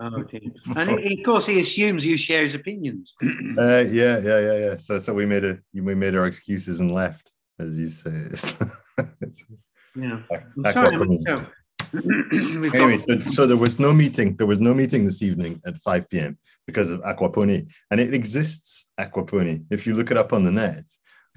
Oh, 0.00 0.22
dear. 0.30 0.40
and 0.76 1.00
he, 1.00 1.20
of 1.20 1.24
course, 1.26 1.46
he 1.46 1.60
assumes 1.60 2.04
you 2.06 2.16
share 2.16 2.42
his 2.42 2.54
opinions. 2.54 3.14
uh, 3.22 3.84
yeah, 3.88 4.18
yeah, 4.18 4.38
yeah, 4.40 4.56
yeah. 4.58 4.76
So, 4.76 4.98
so 4.98 5.12
we 5.14 5.26
made 5.26 5.44
a 5.44 5.58
we 5.74 5.94
made 5.94 6.14
our 6.14 6.26
excuses 6.26 6.80
and 6.80 6.90
left, 6.92 7.30
as 7.58 7.78
you 7.78 7.88
say. 7.88 8.10
It's- 9.22 9.44
yeah. 9.94 10.20
I'm 10.56 10.62
Back 10.62 10.74
sorry, 10.74 10.94
up 10.96 11.02
I'm- 11.02 11.10
and- 11.10 11.26
so, 11.26 11.46
Anyway, 12.74 12.98
so, 12.98 13.18
so 13.20 13.46
there 13.46 13.56
was 13.56 13.78
no 13.78 13.94
meeting. 13.94 14.36
There 14.36 14.46
was 14.46 14.60
no 14.60 14.74
meeting 14.74 15.04
this 15.06 15.22
evening 15.22 15.58
at 15.66 15.78
5 15.78 16.10
p.m. 16.10 16.36
because 16.66 16.90
of 16.90 17.00
Aquaponi. 17.00 17.66
And 17.90 17.98
it 17.98 18.12
exists, 18.12 18.86
Aquaponi. 19.00 19.64
If 19.70 19.86
you 19.86 19.94
look 19.94 20.10
it 20.10 20.18
up 20.18 20.34
on 20.34 20.44
the 20.44 20.50
net, 20.50 20.84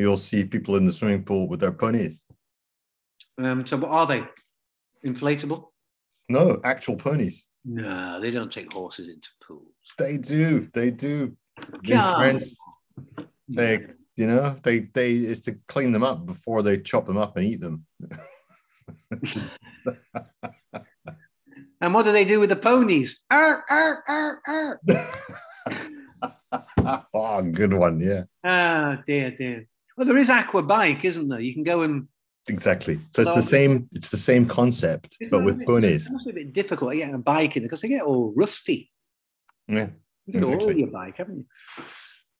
you'll 0.01 0.17
see 0.17 0.43
people 0.43 0.75
in 0.75 0.85
the 0.85 0.91
swimming 0.91 1.23
pool 1.23 1.47
with 1.47 1.59
their 1.59 1.71
ponies. 1.71 2.23
um, 3.37 3.65
so, 3.65 3.77
what 3.77 3.89
are 3.91 4.07
they? 4.07 4.23
Inflatable? 5.07 5.65
No, 6.29 6.59
actual 6.63 6.95
ponies. 6.95 7.45
No, 7.65 8.19
they 8.19 8.31
don't 8.31 8.51
take 8.51 8.71
horses 8.73 9.07
into 9.09 9.29
pools. 9.45 9.67
They 9.97 10.17
do. 10.17 10.67
They 10.73 10.91
do. 10.91 11.35
Friends, 11.85 12.57
they, 13.47 13.85
you 14.15 14.27
know, 14.27 14.55
they, 14.63 14.79
they, 14.93 15.13
is 15.13 15.41
to 15.41 15.57
clean 15.67 15.91
them 15.91 16.03
up 16.03 16.25
before 16.25 16.63
they 16.63 16.77
chop 16.79 17.05
them 17.05 17.17
up 17.17 17.37
and 17.37 17.45
eat 17.45 17.59
them. 17.61 17.85
And 21.81 21.95
what 21.95 22.05
do 22.05 22.11
they 22.11 22.25
do 22.25 22.39
with 22.39 22.49
the 22.49 22.55
ponies? 22.55 23.17
Arr, 23.31 23.65
arr, 23.67 24.03
arr, 24.07 24.41
arr. 24.47 24.79
oh, 27.11 27.41
good 27.51 27.73
one. 27.73 27.99
Yeah, 27.99 28.23
Ah, 28.43 29.01
dear, 29.07 29.31
dear. 29.31 29.67
Well, 30.01 30.07
there 30.07 30.17
is 30.17 30.31
aqua 30.31 30.63
bike, 30.63 31.05
isn't 31.05 31.27
there? 31.27 31.39
You 31.39 31.53
can 31.53 31.61
go 31.61 31.83
and. 31.83 32.07
exactly. 32.47 32.99
So 33.15 33.21
it's 33.21 33.35
the 33.35 33.43
same, 33.43 33.87
it's 33.93 34.09
the 34.09 34.17
same 34.17 34.47
concept, 34.47 35.15
but 35.29 35.43
with 35.43 35.63
ponies. 35.63 36.07
It 36.07 36.11
must 36.11 36.25
be 36.25 36.31
a 36.31 36.33
bit 36.33 36.53
difficult 36.53 36.93
getting 36.93 37.13
a 37.13 37.19
bike 37.19 37.55
in 37.55 37.61
because 37.61 37.81
they 37.81 37.87
get 37.87 38.01
all 38.01 38.33
rusty. 38.35 38.89
Yeah. 39.67 39.89
You 40.25 40.33
can 40.33 40.43
oil 40.45 40.53
Exactly. 40.53 40.79
your 40.79 40.87
bike, 40.87 41.17
haven't 41.17 41.37
you? 41.37 41.83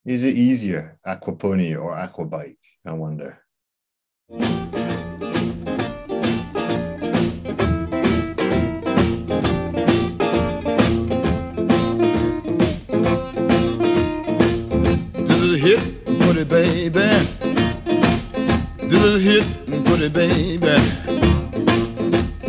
Is 0.06 0.24
it 0.24 0.34
easier, 0.34 0.98
aquapony 1.06 1.80
or 1.80 1.94
Aqua 1.96 2.26
Bike? 2.26 2.58
I 2.84 2.94
wonder. 2.94 3.38
This 15.14 15.30
is 15.30 15.54
a 15.54 15.58
hit, 15.58 16.06
put 16.22 16.38
it, 16.38 16.50
baby. 16.50 17.41
This 18.92 19.04
is 19.06 19.24
hit, 19.24 19.46
it, 19.70 20.12
baby. 20.12 20.60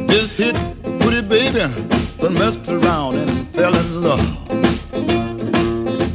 This 0.09 0.37
hit, 0.37 0.57
it, 0.57 1.29
baby. 1.29 1.61
Done 2.19 2.35
messed 2.35 2.69
around 2.69 3.15
and 3.15 3.31
fell 3.47 3.73
in 3.73 4.03
love. 4.03 4.27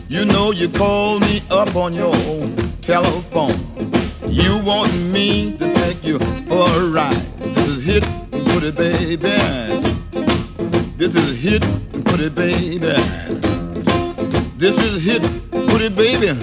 You 0.09 0.25
know 0.25 0.51
you 0.51 0.67
called 0.67 1.21
me 1.21 1.41
up 1.49 1.77
on 1.77 1.93
your 1.93 2.13
telephone. 2.81 3.55
You 4.27 4.59
want 4.65 4.93
me 5.13 5.55
to 5.59 5.73
take 5.75 6.03
you 6.03 6.19
for 6.19 6.67
a 6.75 6.89
ride. 6.89 7.15
This 7.39 7.67
is 7.69 7.83
hit, 7.85 8.03
it, 8.33 8.75
baby. 8.75 9.37
This 10.97 11.15
is 11.15 11.37
hit, 11.41 11.63
it, 12.19 12.35
baby. 12.35 12.95
This 14.57 14.77
is 14.77 15.01
hit, 15.01 15.23
it 15.53 15.95
baby, 15.95 16.33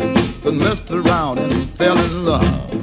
done 0.42 0.56
messed 0.56 0.90
around 0.90 1.38
and 1.38 1.68
fell 1.68 1.98
in 1.98 2.24
love. 2.24 2.73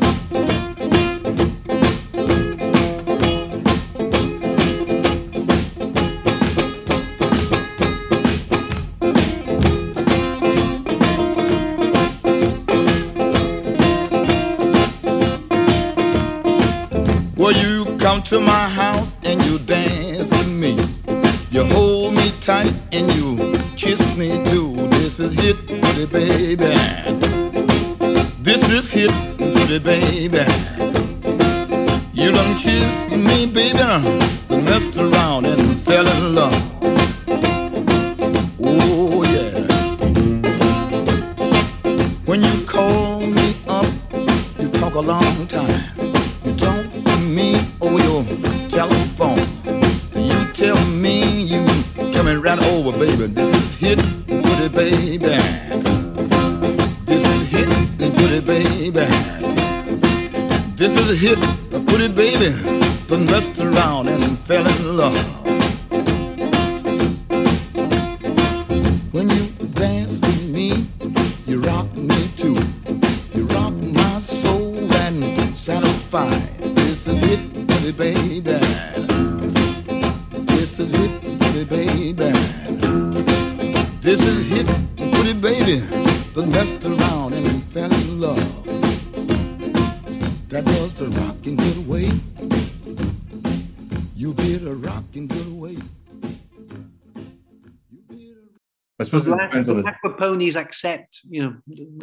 Accept, 100.56 101.22
you 101.30 101.44
know, 101.44 101.56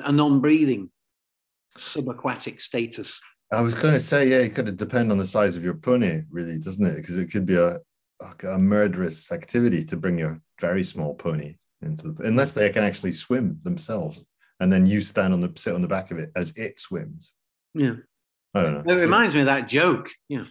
a 0.04 0.12
non-breathing 0.12 0.90
subaquatic 1.76 2.60
status. 2.60 3.20
I 3.52 3.60
was 3.60 3.74
going 3.74 3.94
to 3.94 4.00
say, 4.00 4.28
yeah, 4.28 4.38
it 4.38 4.54
could 4.54 4.76
depend 4.76 5.10
on 5.10 5.18
the 5.18 5.26
size 5.26 5.56
of 5.56 5.64
your 5.64 5.74
pony, 5.74 6.22
really, 6.30 6.58
doesn't 6.58 6.84
it? 6.84 6.96
Because 6.96 7.18
it 7.18 7.30
could 7.30 7.46
be 7.46 7.56
a 7.56 7.78
a 8.42 8.58
murderous 8.58 9.30
activity 9.30 9.84
to 9.84 9.96
bring 9.96 10.18
your 10.18 10.40
very 10.60 10.84
small 10.84 11.14
pony 11.14 11.56
into 11.82 12.10
the, 12.10 12.24
unless 12.24 12.52
they 12.52 12.68
can 12.70 12.82
actually 12.82 13.12
swim 13.12 13.60
themselves, 13.62 14.26
and 14.60 14.72
then 14.72 14.86
you 14.86 15.00
stand 15.00 15.32
on 15.32 15.40
the 15.40 15.52
sit 15.56 15.74
on 15.74 15.82
the 15.82 15.88
back 15.88 16.10
of 16.10 16.18
it 16.18 16.30
as 16.34 16.50
it 16.56 16.78
swims. 16.78 17.34
Yeah. 17.74 17.94
I 18.54 18.62
don't 18.62 18.86
know. 18.86 18.92
It 18.92 19.00
reminds 19.00 19.34
me 19.34 19.42
of 19.42 19.46
that 19.48 19.68
joke, 19.68 20.10
you 20.28 20.38
know, 20.38 20.46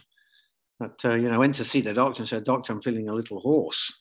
that, 0.80 1.04
uh, 1.04 1.14
you 1.14 1.28
know, 1.28 1.34
I 1.34 1.38
went 1.38 1.56
to 1.56 1.64
see 1.64 1.80
the 1.80 1.92
doctor 1.92 2.22
and 2.22 2.28
said, 2.28 2.44
Doctor, 2.44 2.72
I'm 2.72 2.80
feeling 2.80 3.08
a 3.08 3.14
little 3.14 3.40
hoarse. 3.40 3.92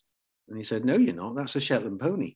And 0.48 0.58
he 0.58 0.64
said, 0.64 0.86
No, 0.86 0.96
you're 0.96 1.16
not. 1.16 1.36
That's 1.36 1.56
a 1.56 1.60
Shetland 1.60 2.00
pony. 2.00 2.36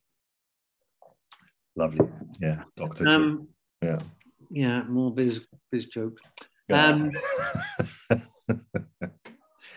Lovely, 1.76 2.06
yeah, 2.40 2.62
Doctor. 2.76 3.06
Um, 3.08 3.48
yeah. 3.82 3.98
yeah, 4.50 4.82
more 4.84 5.12
biz, 5.14 5.40
biz 5.70 5.86
jokes. 5.86 6.20
Um, 6.70 7.10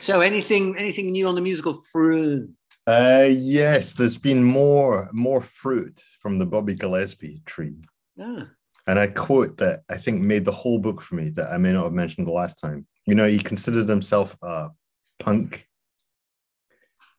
so 0.01 0.21
anything, 0.21 0.77
anything 0.77 1.11
new 1.11 1.27
on 1.27 1.35
the 1.35 1.41
musical 1.41 1.73
front? 1.73 2.51
Uh, 2.87 3.27
yes, 3.31 3.93
there's 3.93 4.17
been 4.17 4.43
more 4.43 5.09
more 5.11 5.41
fruit 5.41 6.03
from 6.19 6.37
the 6.37 6.45
Bobby 6.45 6.75
Gillespie 6.75 7.41
tree. 7.45 7.81
Ah, 8.21 8.47
And 8.87 8.99
I 8.99 9.07
quote 9.07 9.57
that 9.57 9.81
I 9.89 9.97
think 9.97 10.21
made 10.21 10.45
the 10.45 10.51
whole 10.51 10.77
book 10.79 11.01
for 11.01 11.15
me 11.15 11.29
that 11.31 11.51
I 11.51 11.57
may 11.57 11.73
not 11.73 11.85
have 11.85 11.93
mentioned 11.93 12.27
the 12.27 12.31
last 12.31 12.59
time. 12.59 12.85
You 13.07 13.15
know, 13.15 13.27
he 13.27 13.39
considered 13.39 13.89
himself 13.89 14.37
a 14.43 14.69
punk 15.19 15.67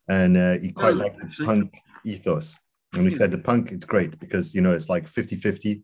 and 0.09 0.37
uh, 0.37 0.59
he 0.59 0.71
quite 0.71 0.95
Oh, 0.95 0.99
liked 0.99 1.19
the 1.21 1.45
punk 1.45 1.75
ethos. 2.05 2.57
And 2.97 3.11
he 3.11 3.17
said 3.17 3.31
the 3.31 3.39
punk, 3.39 3.73
it's 3.73 3.85
great 3.85 4.19
because, 4.19 4.55
you 4.55 4.61
know, 4.61 4.73
it's 4.73 4.89
like 4.89 5.09
50 5.09 5.37
50. 5.37 5.83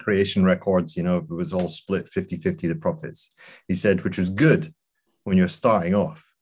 Creation 0.00 0.44
Records, 0.44 0.96
you 0.96 1.02
know, 1.02 1.18
it 1.18 1.30
was 1.30 1.52
all 1.52 1.68
split 1.68 2.08
50 2.08 2.36
50 2.38 2.66
the 2.66 2.74
profits. 2.74 3.30
He 3.68 3.74
said, 3.74 4.02
which 4.02 4.18
was 4.18 4.28
good 4.28 4.74
when 5.24 5.38
you're 5.38 5.48
starting 5.48 5.94
off, 5.94 6.34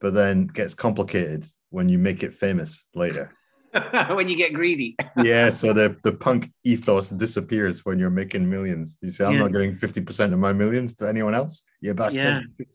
but 0.00 0.14
then 0.14 0.46
gets 0.46 0.74
complicated 0.74 1.44
when 1.70 1.88
you 1.88 1.98
make 1.98 2.22
it 2.22 2.32
famous 2.32 2.86
later 2.94 3.32
when 4.10 4.28
you 4.28 4.36
get 4.36 4.54
greedy. 4.54 4.96
yeah, 5.22 5.50
so 5.50 5.72
the 5.72 5.96
the 6.04 6.12
punk 6.12 6.50
ethos 6.62 7.10
disappears 7.10 7.84
when 7.84 7.98
you're 7.98 8.10
making 8.10 8.48
millions. 8.48 8.96
You 9.02 9.10
say, 9.10 9.24
I'm 9.24 9.34
Yeah. 9.34 9.40
not 9.40 9.52
getting 9.52 9.74
50% 9.74 10.32
of 10.32 10.38
my 10.38 10.52
millions 10.52 10.94
to 10.96 11.08
anyone 11.08 11.34
else. 11.34 11.64
You 11.80 11.94
bastard. 11.94 12.44
Yeah. 12.58 12.66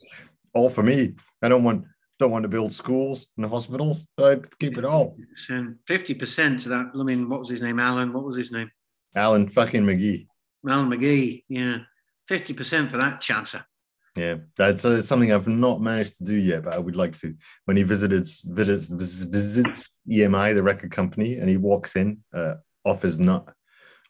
All 0.53 0.69
for 0.69 0.83
me. 0.83 1.15
I 1.41 1.47
don't 1.47 1.63
want 1.63 1.85
don't 2.19 2.31
want 2.31 2.43
to 2.43 2.49
build 2.49 2.71
schools 2.71 3.27
and 3.37 3.45
hospitals. 3.45 4.05
I 4.17 4.39
keep 4.59 4.77
it 4.77 4.85
all. 4.85 5.17
So 5.37 5.73
50% 5.89 6.63
to 6.63 6.69
that, 6.69 6.91
I 6.93 7.03
mean, 7.03 7.29
what 7.29 7.39
was 7.39 7.49
his 7.49 7.61
name? 7.61 7.79
Alan, 7.79 8.13
what 8.13 8.25
was 8.25 8.37
his 8.37 8.51
name? 8.51 8.69
Alan 9.15 9.47
fucking 9.47 9.83
McGee. 9.83 10.27
Alan 10.67 10.89
McGee. 10.89 11.43
Yeah. 11.47 11.79
50% 12.29 12.91
for 12.91 12.97
that 12.97 13.21
chatter. 13.21 13.65
Yeah, 14.15 14.35
that's 14.57 14.83
uh, 14.83 15.01
something 15.01 15.31
I've 15.31 15.47
not 15.47 15.81
managed 15.81 16.17
to 16.17 16.23
do 16.25 16.33
yet, 16.33 16.63
but 16.63 16.73
I 16.73 16.77
would 16.77 16.95
like 16.95 17.17
to. 17.19 17.33
When 17.65 17.77
he 17.77 17.83
visited 17.83 18.27
visits, 18.47 18.89
visits 18.89 19.89
EMI, 20.09 20.53
the 20.53 20.63
record 20.63 20.91
company, 20.91 21.37
and 21.37 21.47
he 21.47 21.57
walks 21.57 21.95
in 21.95 22.21
uh, 22.33 22.55
off 22.83 23.03
his 23.03 23.17
nut 23.17 23.53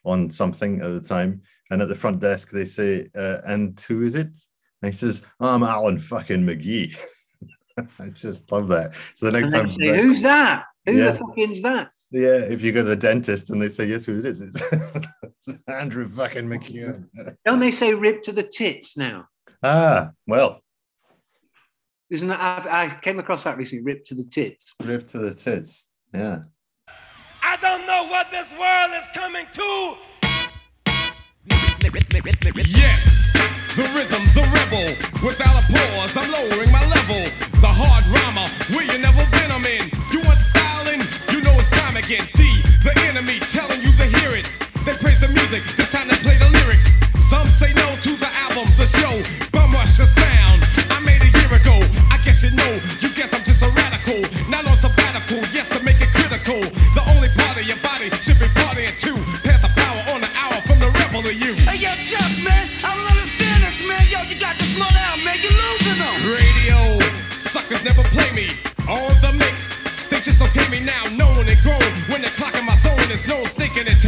on 0.04 0.30
something 0.30 0.80
at 0.80 0.88
the 0.88 1.00
time, 1.00 1.42
and 1.70 1.80
at 1.80 1.88
the 1.88 1.94
front 1.94 2.18
desk 2.18 2.50
they 2.50 2.64
say, 2.64 3.08
uh, 3.14 3.38
"And 3.44 3.78
who 3.80 4.02
is 4.02 4.16
it?" 4.16 4.36
And 4.82 4.92
he 4.92 4.96
says, 4.96 5.22
"I'm 5.38 5.62
Alan 5.62 5.98
fucking 5.98 6.44
McGee." 6.44 6.98
I 7.98 8.08
just 8.08 8.50
love 8.52 8.68
that. 8.68 8.94
So 9.14 9.26
the 9.26 9.32
next 9.32 9.54
And 9.54 9.70
time, 9.70 9.78
say, 9.80 9.96
Who's 10.02 10.22
that? 10.22 10.64
Who 10.86 10.92
Yeah. 10.92 11.12
the 11.12 11.18
fucking's 11.18 11.62
that? 11.62 11.90
yeah, 12.12 12.38
if 12.38 12.62
you 12.62 12.72
go 12.72 12.82
to 12.82 12.88
the 12.88 12.96
dentist 12.96 13.50
and 13.50 13.62
they 13.62 13.68
say, 13.68 13.86
"Yes, 13.86 14.04
who 14.04 14.18
it 14.18 14.26
is?" 14.26 14.40
It's, 14.40 14.60
it's 15.46 15.58
Andrew 15.68 16.04
fucking 16.08 16.44
McEwen. 16.46 17.06
Don't 17.44 17.60
they 17.60 17.70
say 17.70 17.94
rip 17.94 18.22
to 18.24 18.32
the 18.32 18.42
tits 18.42 18.96
now? 18.96 19.26
ah, 19.62 20.10
well, 20.26 20.60
Isn't 22.10 22.28
that? 22.28 22.40
I, 22.40 22.86
I 22.86 22.98
came 23.00 23.18
across 23.20 23.44
that 23.44 23.56
recently. 23.56 23.84
Rip 23.84 24.04
to 24.06 24.14
the 24.16 24.24
tits. 24.24 24.74
rip 24.82 25.06
to 25.08 25.18
the 25.18 25.32
tits. 25.34 25.86
Yeah. 26.12 26.40
I 27.42 27.56
don't 27.58 27.86
know 27.86 28.06
what 28.08 28.30
this 28.32 28.50
world 28.58 28.90
is 29.00 29.06
coming 29.14 29.46
to. 29.52 29.96
Yes, 32.54 33.32
the 33.76 33.82
rhythm, 33.94 34.22
the 34.34 34.42
rebel. 34.52 34.96
Without 35.26 35.54
a 35.62 35.72
pause, 35.72 36.16
I'm 36.16 36.30
lowering 36.32 36.70
my 36.72 36.84
level. 36.86 37.49
The 37.60 37.68
hard 37.68 38.04
rhymer, 38.08 38.48
where 38.72 38.88
you 38.88 38.96
never 38.96 39.20
been, 39.36 39.52
I'm 39.52 39.64
in. 39.68 39.84
You 40.08 40.24
want 40.24 40.40
styling? 40.40 41.04
You 41.28 41.44
know 41.44 41.52
it's 41.60 41.68
time 41.68 41.92
again. 41.92 42.24
D, 42.32 42.48
the 42.80 42.96
enemy, 43.04 43.36
telling 43.52 43.84
you 43.84 43.92
to 44.00 44.06
hear 44.16 44.32
it. 44.32 44.48
They 44.88 44.96
praise 44.96 45.20
the 45.20 45.28
music, 45.28 45.60
this 45.76 45.92
time 45.92 46.08
they 46.08 46.16
play 46.24 46.40
the 46.40 46.48
lyrics. 46.56 46.96
Some 47.20 47.44
say 47.52 47.68
no 47.76 47.84
to 48.00 48.16
the 48.16 48.30
album, 48.48 48.64
the 48.80 48.88
show. 48.88 49.12
Bum 49.52 49.76
rush 49.76 50.00
the 50.00 50.08
sound. 50.08 50.64
I 50.88 51.04
made 51.04 51.20
a 51.20 51.28
year 51.36 51.52
ago. 51.52 51.76
I 52.08 52.16
guess 52.24 52.40
you 52.40 52.48
know. 52.56 52.72
You 53.04 53.12
guess 53.12 53.36
I'm 53.36 53.44
just 53.44 53.60
a 53.60 53.68
radical. 53.76 54.24
Not 54.48 54.64
on 54.64 54.80
sabbatical, 54.80 55.44
yes, 55.52 55.68
to 55.76 55.84
make 55.84 56.00
it 56.00 56.08
critical. 56.16 56.64
The 56.96 57.04
only 57.12 57.28
part 57.36 57.60
of 57.60 57.68
your 57.68 57.78
body 57.84 58.08
should 58.24 58.40
be 58.40 58.48
partying 58.56 58.96
too. 58.96 59.20
Pass 59.44 59.60
the 59.60 59.70
power 59.76 60.16
on 60.16 60.24
the 60.24 60.32
hour 60.32 60.56
from 60.64 60.80
the 60.80 60.88
rebel 60.96 61.20
to 61.28 61.34
you. 61.36 61.52
Hey, 61.68 61.76
yo, 61.76 61.92
Chuck, 62.08 62.24
man, 62.40 62.64
I 62.80 62.96
don't 62.96 63.04
understand 63.04 63.68
this, 63.68 63.84
man. 63.84 64.00
Yo, 64.08 64.24
you 64.32 64.40
got 64.40 64.56
this 64.56 64.80
money 64.80 64.96
out, 65.12 65.20
man. 65.20 65.36
You're 65.44 65.52
losing 65.52 66.00
them. 66.00 66.16
Radio 66.24 67.19
suckers 67.50 67.82
never 67.82 68.04
play 68.14 68.30
me 68.30 68.46
on 68.86 69.10
the 69.26 69.34
mix. 69.34 69.82
They 70.06 70.20
just 70.20 70.38
okay 70.38 70.62
me 70.70 70.78
now, 70.86 71.02
known 71.18 71.50
and 71.50 71.58
grown. 71.66 71.90
When 72.06 72.22
they're 72.22 72.30
clocking 72.38 72.64
my 72.64 72.76
zone, 72.78 73.02
there's 73.10 73.26
no 73.26 73.44
sneaking 73.44 73.90
and 73.90 73.99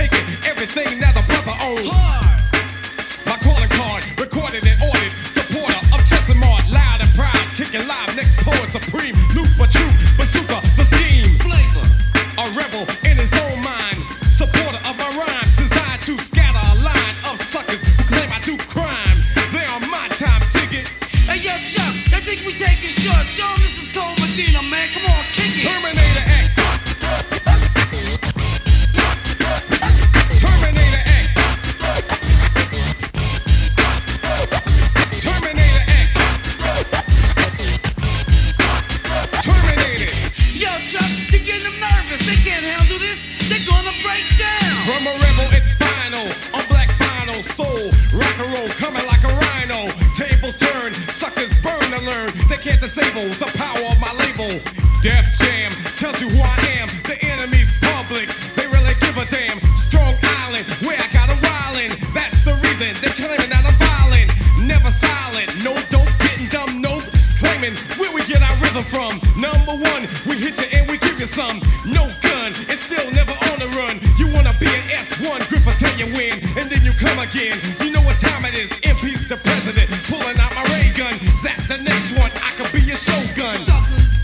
again. 77.33 77.59
You 77.80 77.91
know 77.91 78.01
what 78.03 78.18
time 78.20 78.45
it 78.45 78.55
is. 78.55 78.70
Impeach 78.85 79.28
the 79.28 79.41
president, 79.41 79.89
pulling 80.05 80.37
out 80.39 80.53
my 80.55 80.64
ray 80.76 80.93
gun. 80.93 81.16
Zap 81.41 81.57
the 81.68 81.78
next 81.80 82.12
one, 82.12 82.30
I 82.37 82.51
could 82.57 82.70
be 82.72 82.85
your 82.85 82.97
shogun. 83.01 83.57
Suckers, 83.57 84.20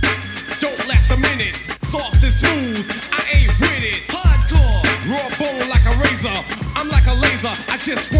Don't 0.61 0.78
last 0.88 1.11
a 1.11 1.16
minute. 1.16 1.56
Soft 1.82 2.22
and 2.22 2.32
smooth, 2.32 2.84
I 3.12 3.22
ain't 3.32 3.52
with 3.61 3.84
it. 3.84 4.04
hardcore. 4.12 4.84
Raw 5.09 5.28
bone 5.40 5.68
like 5.68 5.84
a 5.88 5.94
razor. 6.04 6.36
I'm 6.76 6.88
like 6.88 7.06
a 7.09 7.16
laser. 7.16 7.52
I 7.72 7.78
just 7.78 8.12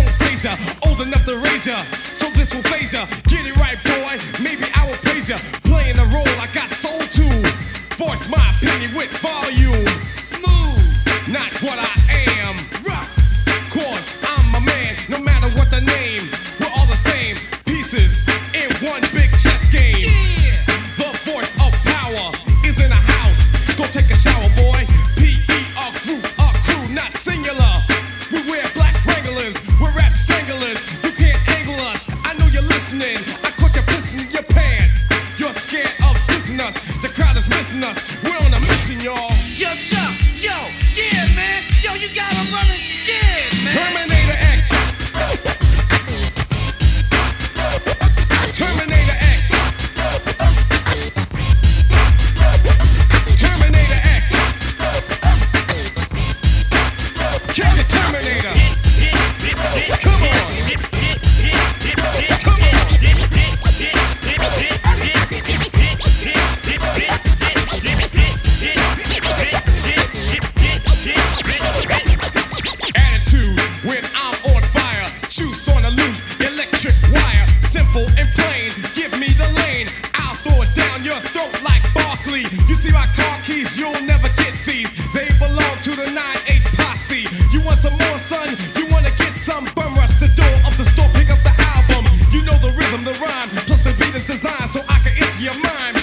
your 81.09 81.21
throat 81.33 81.49
like 81.65 81.81
Barkley. 81.97 82.45
You 82.69 82.77
see 82.77 82.93
my 82.93 83.09
car 83.17 83.41
keys, 83.41 83.79
you'll 83.81 83.97
never 84.05 84.29
get 84.37 84.53
these. 84.69 84.93
They 85.17 85.25
belong 85.41 85.77
to 85.89 85.97
the 85.97 86.05
9-8 86.13 86.61
posse. 86.77 87.25
You 87.49 87.65
want 87.65 87.81
some 87.81 87.97
more, 87.97 88.19
son? 88.21 88.53
You 88.77 88.85
wanna 88.93 89.13
get 89.17 89.33
some? 89.33 89.65
Bum 89.73 89.95
rush 89.97 90.21
the 90.21 90.29
door 90.37 90.57
of 90.69 90.77
the 90.77 90.85
store, 90.85 91.09
pick 91.17 91.33
up 91.33 91.41
the 91.49 91.55
album. 91.73 92.05
You 92.29 92.45
know 92.45 92.59
the 92.61 92.73
rhythm, 92.77 93.05
the 93.09 93.17
rhyme, 93.25 93.49
plus 93.65 93.85
the 93.85 93.97
beat 93.97 94.15
is 94.21 94.27
designed 94.27 94.69
so 94.69 94.85
I 94.85 95.01
can 95.01 95.17
enter 95.17 95.43
your 95.49 95.57
mind, 95.57 95.97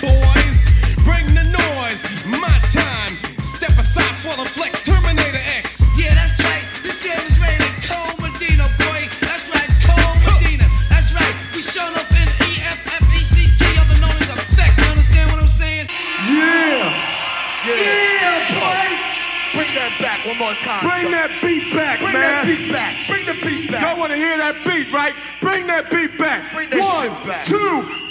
time. 20.64 20.82
Bring 20.88 21.12
that 21.12 21.30
beat 21.41 21.74
back, 21.74 21.99
Bring 21.99 22.14
man. 22.14 22.22
that 22.22 22.45
beat 22.45 22.72
back. 22.72 23.08
Bring 23.08 23.26
the 23.26 23.34
beat 23.45 23.72
back. 23.72 23.82
Y'all 23.82 23.97
want 23.99 24.12
to 24.12 24.18
hear 24.18 24.38
that 24.38 24.56
beat, 24.66 24.91
right? 24.91 25.14
Bring 25.41 25.68
that 25.68 25.89
beat 25.89 26.18
back. 26.18 26.53
Bring 26.53 26.70
that 26.70 26.80
One, 26.80 27.03
shit 27.18 27.28
back. 27.28 27.45
two, 27.45 28.05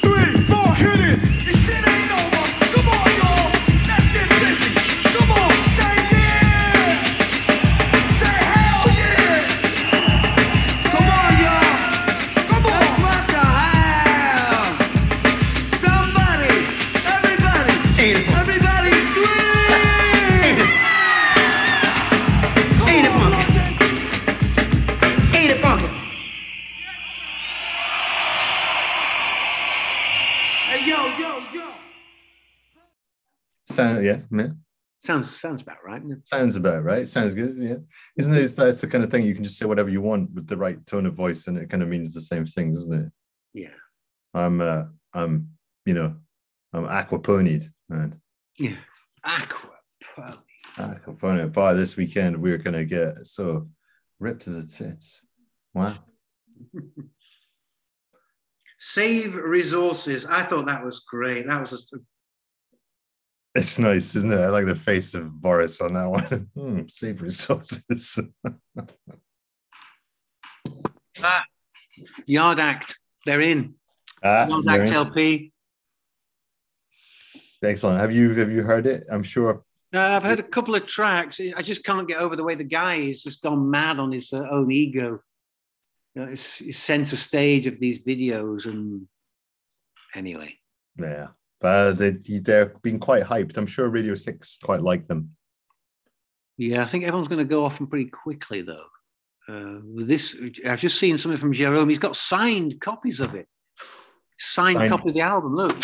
yeah. 34.38 34.48
Sounds 35.04 35.38
sounds 35.38 35.60
about 35.60 35.84
right. 35.84 36.02
Sounds 36.24 36.56
about 36.56 36.82
right. 36.82 37.06
Sounds 37.06 37.34
good. 37.34 37.54
Yeah. 37.58 37.76
Isn't 38.16 38.34
it? 38.34 38.56
That's 38.56 38.80
the 38.80 38.86
kind 38.86 39.04
of 39.04 39.10
thing 39.10 39.24
you 39.24 39.34
can 39.34 39.44
just 39.44 39.58
say 39.58 39.66
whatever 39.66 39.90
you 39.90 40.00
want 40.00 40.32
with 40.32 40.46
the 40.46 40.56
right 40.56 40.84
tone 40.86 41.04
of 41.04 41.14
voice, 41.14 41.46
and 41.46 41.58
it 41.58 41.68
kind 41.68 41.82
of 41.82 41.90
means 41.90 42.14
the 42.14 42.22
same 42.22 42.46
thing, 42.46 42.72
doesn't 42.72 42.92
it? 42.92 43.12
Yeah. 43.52 43.74
I'm, 44.32 44.62
uh, 44.62 44.84
I'm, 45.12 45.50
you 45.84 45.92
know, 45.92 46.16
I'm 46.72 46.86
aquaponied, 46.86 47.68
man. 47.90 48.18
Yeah. 48.58 48.76
Aqua. 49.22 49.70
pony. 50.16 50.36
Aquaponied. 50.78 51.52
By 51.52 51.74
this 51.74 51.96
weekend, 51.96 52.40
we're 52.40 52.58
gonna 52.58 52.86
get 52.86 53.26
so 53.26 53.68
ripped 54.20 54.42
to 54.42 54.50
the 54.50 54.66
tits. 54.66 55.20
Wow. 55.74 55.96
Save 58.78 59.36
resources. 59.36 60.24
I 60.24 60.44
thought 60.44 60.66
that 60.66 60.84
was 60.84 61.00
great. 61.00 61.46
That 61.46 61.60
was 61.60 61.72
a, 61.92 61.98
It's 63.54 63.78
nice, 63.78 64.16
isn't 64.16 64.32
it? 64.32 64.40
I 64.40 64.48
like 64.48 64.66
the 64.66 64.74
face 64.74 65.14
of 65.14 65.30
Boris 65.40 65.80
on 65.80 65.94
that 65.94 66.10
one. 66.10 66.48
Hmm, 66.54 66.82
save 66.88 67.22
resources. 67.22 68.18
ah, 71.22 71.44
Yard 72.26 72.58
Act. 72.58 72.98
They're 73.24 73.40
in. 73.40 73.74
Ah, 74.22 74.48
Yard 74.48 74.66
Act 74.68 74.82
in. 74.88 74.92
LP. 74.92 75.52
Excellent. 77.62 78.00
Have 78.00 78.12
you 78.12 78.34
have 78.34 78.50
you 78.50 78.62
heard 78.62 78.86
it? 78.86 79.06
I'm 79.10 79.22
sure. 79.22 79.62
Uh, 79.94 80.00
I've 80.00 80.24
heard 80.24 80.40
a 80.40 80.42
couple 80.44 80.74
of 80.74 80.86
tracks. 80.86 81.40
I 81.56 81.62
just 81.62 81.84
can't 81.84 82.08
get 82.08 82.18
over 82.18 82.34
the 82.34 82.42
way 82.42 82.56
the 82.56 82.64
guy 82.64 82.96
is 82.96 83.22
just 83.22 83.42
gone 83.42 83.70
mad 83.70 84.00
on 84.00 84.10
his 84.10 84.32
uh, 84.32 84.46
own 84.50 84.72
ego. 84.72 85.20
You 86.14 86.22
know, 86.22 86.32
it's, 86.32 86.60
it's 86.60 86.78
center 86.78 87.16
stage 87.16 87.66
of 87.66 87.78
these 87.78 88.02
videos, 88.02 88.66
and 88.66 89.06
anyway, 90.14 90.56
Yeah, 90.98 91.28
but 91.64 91.94
they, 91.94 92.10
they're 92.10 92.74
being 92.82 92.98
quite 92.98 93.22
hyped. 93.22 93.56
I'm 93.56 93.64
sure 93.66 93.88
Radio 93.88 94.14
Six 94.14 94.58
quite 94.62 94.82
like 94.82 95.08
them. 95.08 95.30
yeah, 96.58 96.82
I 96.82 96.86
think 96.86 97.04
everyone's 97.04 97.28
going 97.28 97.38
to 97.38 97.50
go 97.50 97.64
off 97.64 97.78
them 97.78 97.86
pretty 97.86 98.10
quickly, 98.10 98.60
though. 98.60 98.84
Uh, 99.48 99.78
this, 99.96 100.36
I've 100.66 100.80
just 100.80 100.98
seen 100.98 101.16
something 101.16 101.40
from 101.40 101.54
Jerome. 101.54 101.88
He's 101.88 101.98
got 101.98 102.16
signed 102.16 102.78
copies 102.82 103.20
of 103.20 103.34
it. 103.34 103.48
Signed, 104.38 104.76
Signed. 104.76 104.90
copy 104.90 105.08
of 105.08 105.14
the 105.14 105.22
album. 105.22 105.54
Look, 105.54 105.74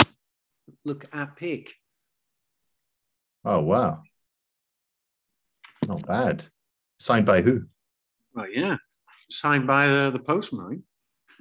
look 0.84 1.06
at 1.14 1.34
pick. 1.36 1.70
Oh 3.42 3.60
wow, 3.60 4.02
not 5.88 6.06
bad. 6.06 6.44
Signed 6.98 7.24
by 7.24 7.40
who? 7.40 7.62
Oh 8.36 8.44
yeah, 8.44 8.76
signed 9.30 9.66
by 9.66 9.88
uh, 9.88 10.10
the 10.10 10.18
postman. 10.18 10.82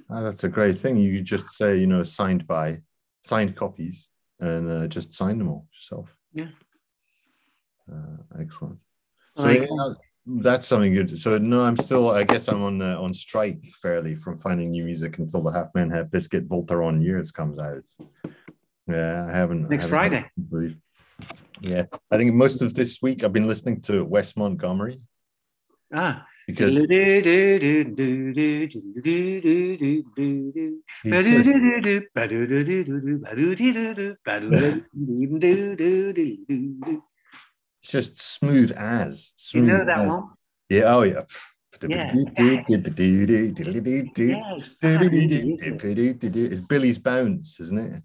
Ah, 0.08 0.22
that's 0.22 0.44
a 0.44 0.48
great 0.48 0.78
thing. 0.78 0.96
You 0.96 1.20
just 1.20 1.50
say, 1.50 1.76
you 1.76 1.86
know, 1.86 2.04
signed 2.04 2.46
by, 2.46 2.78
signed 3.22 3.54
copies, 3.54 4.08
and 4.40 4.70
uh, 4.70 4.86
just 4.88 5.12
sign 5.12 5.38
them 5.38 5.48
all 5.48 5.66
yourself. 5.74 6.14
Yeah. 6.32 6.48
Uh, 7.90 8.16
excellent. 8.40 8.78
So 9.36 9.44
Like- 9.44 9.68
yeah, 9.70 9.92
that's 10.42 10.66
something 10.66 10.92
good. 10.92 11.18
So 11.18 11.38
no, 11.38 11.62
I'm 11.64 11.76
still. 11.76 12.10
I 12.10 12.24
guess 12.24 12.48
I'm 12.48 12.62
on 12.62 12.82
uh, 12.82 13.00
on 13.00 13.12
strike 13.14 13.60
fairly 13.82 14.14
from 14.14 14.38
finding 14.38 14.70
new 14.70 14.84
music 14.84 15.18
until 15.18 15.42
the 15.42 15.50
Half 15.52 15.68
Man 15.74 15.90
Half 15.90 16.10
Biscuit 16.10 16.46
Voltarol 16.48 17.02
Years 17.02 17.30
comes 17.30 17.58
out. 17.58 17.84
Yeah, 18.86 19.26
I 19.28 19.32
haven't. 19.36 19.66
I 19.66 19.68
Next 19.68 19.84
haven't 19.84 19.88
Friday. 19.90 20.30
brief. 20.36 20.76
Yeah, 21.60 21.84
I 22.10 22.16
think 22.16 22.32
most 22.34 22.62
of 22.62 22.74
this 22.74 23.00
week 23.02 23.22
I've 23.24 23.32
been 23.32 23.46
listening 23.48 23.80
to 23.82 24.04
Wes 24.04 24.36
Montgomery 24.36 25.00
Ah. 25.92 26.24
Because 26.50 26.74
just, 26.74 26.86
It's 37.82 37.92
just 37.92 38.20
smooth 38.20 38.72
as. 38.72 39.32
You 39.36 39.36
Smooth 39.36 39.68
know 39.68 39.84
that 39.84 39.98
as. 40.00 40.08
one? 40.08 40.24
Yeah. 40.68 40.94
Oh 40.94 41.02
yeah. 41.02 41.22
Yeah. 41.88 42.12
It's 46.22 46.60
Billie's 46.60 46.98
Bounce, 46.98 47.60
isn't 47.60 47.78
it? 47.78 48.02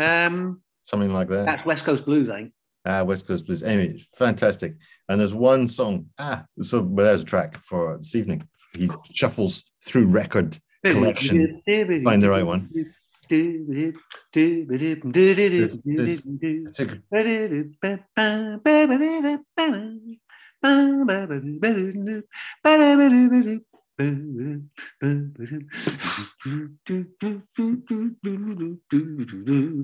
Um, 0.00 0.62
Something 0.84 1.12
like 1.12 1.28
that. 1.28 1.44
that's 1.46 1.64
West 1.66 1.84
Coast 1.84 2.04
Blues, 2.04 2.30
I 2.30 2.36
think. 2.36 2.52
Ah, 2.86 3.02
West 3.02 3.26
Coast 3.26 3.46
Blues. 3.46 3.62
Anyway, 3.62 3.98
fantastic. 4.18 4.74
And 5.08 5.20
there's 5.20 5.34
one 5.34 5.66
song. 5.66 6.06
Ah, 6.18 6.44
so 6.62 6.80
there's 6.82 7.22
a 7.22 7.24
track 7.24 7.62
for 7.64 7.96
this 7.96 8.14
evening. 8.14 8.46
He 8.76 8.90
shuffles 9.12 9.64
through 9.84 10.06
record 10.06 10.58
collection. 10.84 11.62
Find 12.04 12.22
the 12.22 12.28
right 12.28 12.44
one. 12.44 12.68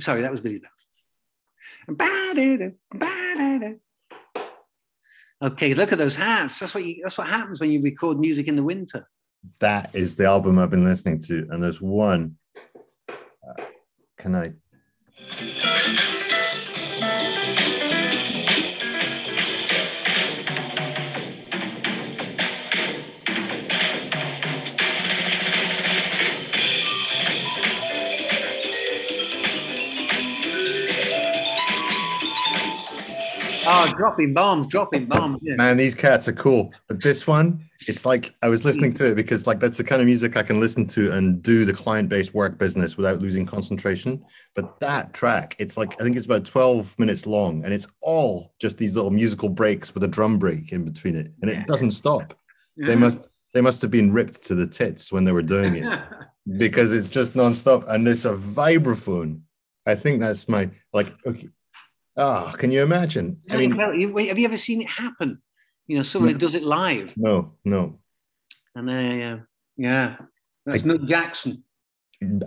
Sorry, 0.01 0.23
that 0.23 0.31
was 0.31 0.41
Bounce. 0.41 0.80
Okay, 5.43 5.73
look 5.75 5.93
at 5.93 5.99
those 5.99 6.15
hats. 6.15 6.59
That's 6.59 6.75
what 6.75 6.85
you, 6.85 7.01
that's 7.03 7.17
what 7.17 7.27
happens 7.29 7.61
when 7.61 7.71
you 7.71 7.81
record 7.81 8.19
music 8.19 8.47
in 8.47 8.57
the 8.57 8.63
winter. 8.63 9.09
That 9.61 9.95
is 9.95 10.17
the 10.17 10.27
album 10.27 10.59
I've 10.59 10.71
been 10.71 10.85
listening 10.85 11.21
to. 11.23 11.47
And 11.51 11.63
there's 11.63 11.81
one. 11.81 12.37
uh, 13.09 13.65
can 14.19 14.35
I? 14.35 14.53
Oh, 33.73 33.93
dropping 33.97 34.35
bombs, 34.35 34.67
dropping 34.67 35.07
bombs. 35.07 35.39
Yeah. 35.43 35.55
Man, 35.55 35.77
these 35.77 35.95
cats 35.95 36.27
are 36.29 36.33
cool. 36.33 36.73
But 36.89 37.03
this 37.03 37.27
one, 37.27 37.65
it's 37.87 38.05
like 38.05 38.35
I 38.43 38.49
was 38.49 38.65
listening 38.65 38.93
to 38.95 39.05
it 39.07 39.15
because 39.15 39.47
like 39.47 39.61
that's 39.61 39.77
the 39.77 39.85
kind 39.85 40.03
of 40.03 40.07
music 40.07 40.37
I 40.37 40.43
can 40.43 40.59
listen 40.59 40.87
to 40.89 41.13
and 41.13 41.43
do 41.43 41.65
the 41.65 41.73
client-based 41.73 42.35
work 42.35 42.59
business 42.59 42.97
without 42.97 43.21
losing 43.21 43.47
concentration. 43.47 44.25
But 44.55 44.81
that 44.81 45.15
track, 45.15 45.55
it's 45.59 45.77
like 45.77 46.01
I 46.01 46.05
think 46.05 46.17
it's 46.17 46.27
about 46.27 46.45
12 46.45 46.99
minutes 46.99 47.27
long 47.27 47.65
and 47.65 47.73
it's 47.73 47.87
all 48.01 48.53
just 48.61 48.77
these 48.77 48.95
little 48.97 49.11
musical 49.11 49.49
breaks 49.49 49.95
with 49.95 50.03
a 50.05 50.09
drum 50.09 50.39
break 50.39 50.73
in 50.73 50.85
between 50.85 51.15
it. 51.15 51.33
And 51.41 51.51
Yeah. 51.51 51.61
it 51.61 51.67
doesn't 51.67 51.93
stop. 51.93 52.35
They 52.77 52.97
must 52.97 53.29
they 53.55 53.61
must 53.61 53.83
have 53.83 53.91
been 53.91 54.13
ripped 54.13 54.47
to 54.47 54.55
the 54.55 54.67
tits 54.67 55.13
when 55.13 55.25
they 55.25 55.33
were 55.33 55.43
doing 55.43 55.77
it 55.77 56.01
because 56.59 56.93
it's 56.93 57.09
just 57.09 57.35
nonstop 57.35 57.85
and 57.89 58.07
it's 58.09 58.25
a 58.25 58.35
vibraphone. 58.35 59.43
I 59.87 59.95
think 59.95 60.21
that's 60.21 60.49
my 60.49 60.71
like 60.93 61.15
okay. 61.27 61.49
Oh, 62.17 62.53
can 62.59 62.71
you 62.73 62.83
imagine? 62.83 63.39
I 63.51 63.57
mean, 63.57 63.77
Well, 63.77 63.93
have 63.93 64.39
you 64.39 64.45
ever 64.45 64.57
seen 64.57 64.81
it 64.83 64.89
happen? 64.89 65.41
You 65.87 65.97
know, 65.97 66.03
somebody 66.03 66.35
does 66.35 66.55
it 66.55 66.63
live, 66.63 67.17
no, 67.17 67.55
no. 67.65 67.99
and 68.77 68.89
uh, 68.91 69.43
yeah, 69.77 70.17
that's 70.65 70.83
I- 70.83 70.87
Milt 70.87 71.07
Jackson. 71.07 71.65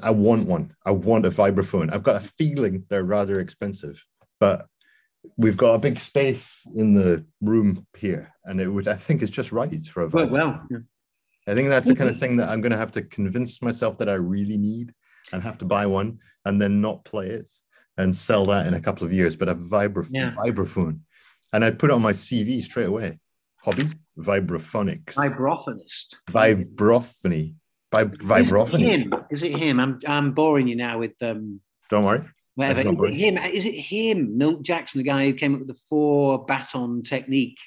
I 0.03 0.11
want 0.11 0.47
one. 0.47 0.76
I 0.86 0.91
want 0.91 1.26
a 1.26 1.30
vibraphone. 1.30 1.91
I've 1.91 2.03
got 2.03 2.16
a 2.16 2.20
feeling 2.38 2.86
they're 2.89 3.03
rather 3.03 3.39
expensive, 3.39 4.05
but 4.39 4.68
we've 5.36 5.57
got 5.57 5.74
a 5.74 5.80
big 5.80 5.99
space 5.99 6.61
in 6.76 6.93
the 6.93 7.26
room 7.41 7.86
here, 7.97 8.32
and 8.45 8.61
it 8.61 8.68
would 8.68 8.88
I 8.88 8.95
think 8.95 9.22
it's 9.22 9.32
just 9.32 9.51
right 9.51 9.86
for 9.88 10.03
a 10.03 10.07
Well, 10.07 10.28
vibraphone. 10.28 10.32
well, 10.32 10.68
yeah. 10.70 10.78
I 11.47 11.53
think 11.55 11.68
that's 11.70 11.88
the 11.88 11.95
kind 11.95 12.09
of 12.09 12.20
thing 12.20 12.38
that 12.38 12.47
I'm 12.49 12.61
going 12.61 12.72
to 12.72 12.78
have 12.78 12.91
to 12.93 13.01
convince 13.01 13.61
myself 13.61 13.97
that 13.97 14.07
I 14.09 14.14
really 14.14 14.57
need, 14.57 14.93
and 15.34 15.43
have 15.43 15.57
to 15.57 15.66
buy 15.66 15.86
one, 15.88 16.20
and 16.45 16.61
then 16.61 16.80
not 16.80 17.03
play 17.03 17.28
it 17.30 17.51
and 17.97 18.15
sell 18.15 18.45
that 18.47 18.67
in 18.67 18.73
a 18.73 18.81
couple 18.81 19.05
of 19.05 19.13
years. 19.13 19.35
But 19.37 19.49
a 19.49 19.55
vibra- 19.55 20.07
Yeah. 20.11 20.31
vibraphone, 20.31 20.99
and 21.51 21.63
I'd 21.63 21.79
put 21.79 21.89
it 21.89 21.93
on 21.93 22.01
my 22.01 22.11
CV 22.13 22.61
straight 22.61 22.87
away. 22.87 23.19
Hobbies: 23.63 23.95
vibraphonics, 24.17 25.15
Vibrophonist. 25.15 26.15
vibrophony, 26.29 27.55
Vib- 27.91 28.17
vibrophony. 28.17 28.79
Him. 28.85 29.13
Is 29.31 29.43
it 29.43 29.55
him? 29.57 29.79
I'm, 29.79 29.99
I'm 30.07 30.33
boring 30.33 30.67
you 30.67 30.75
now 30.75 30.99
with 30.99 31.13
um, 31.21 31.61
Don't 31.89 32.03
worry. 32.03 32.25
whatever. 32.55 32.81
Is 32.81 32.85
it 32.87 33.13
him? 33.13 33.37
Is 33.37 33.65
it 33.65 33.75
him? 33.75 34.37
Milt 34.37 34.63
Jackson, 34.63 34.99
the 34.99 35.03
guy 35.03 35.25
who 35.25 35.33
came 35.33 35.53
up 35.53 35.59
with 35.59 35.67
the 35.69 35.79
four 35.89 36.45
baton 36.45 37.03
technique. 37.03 37.57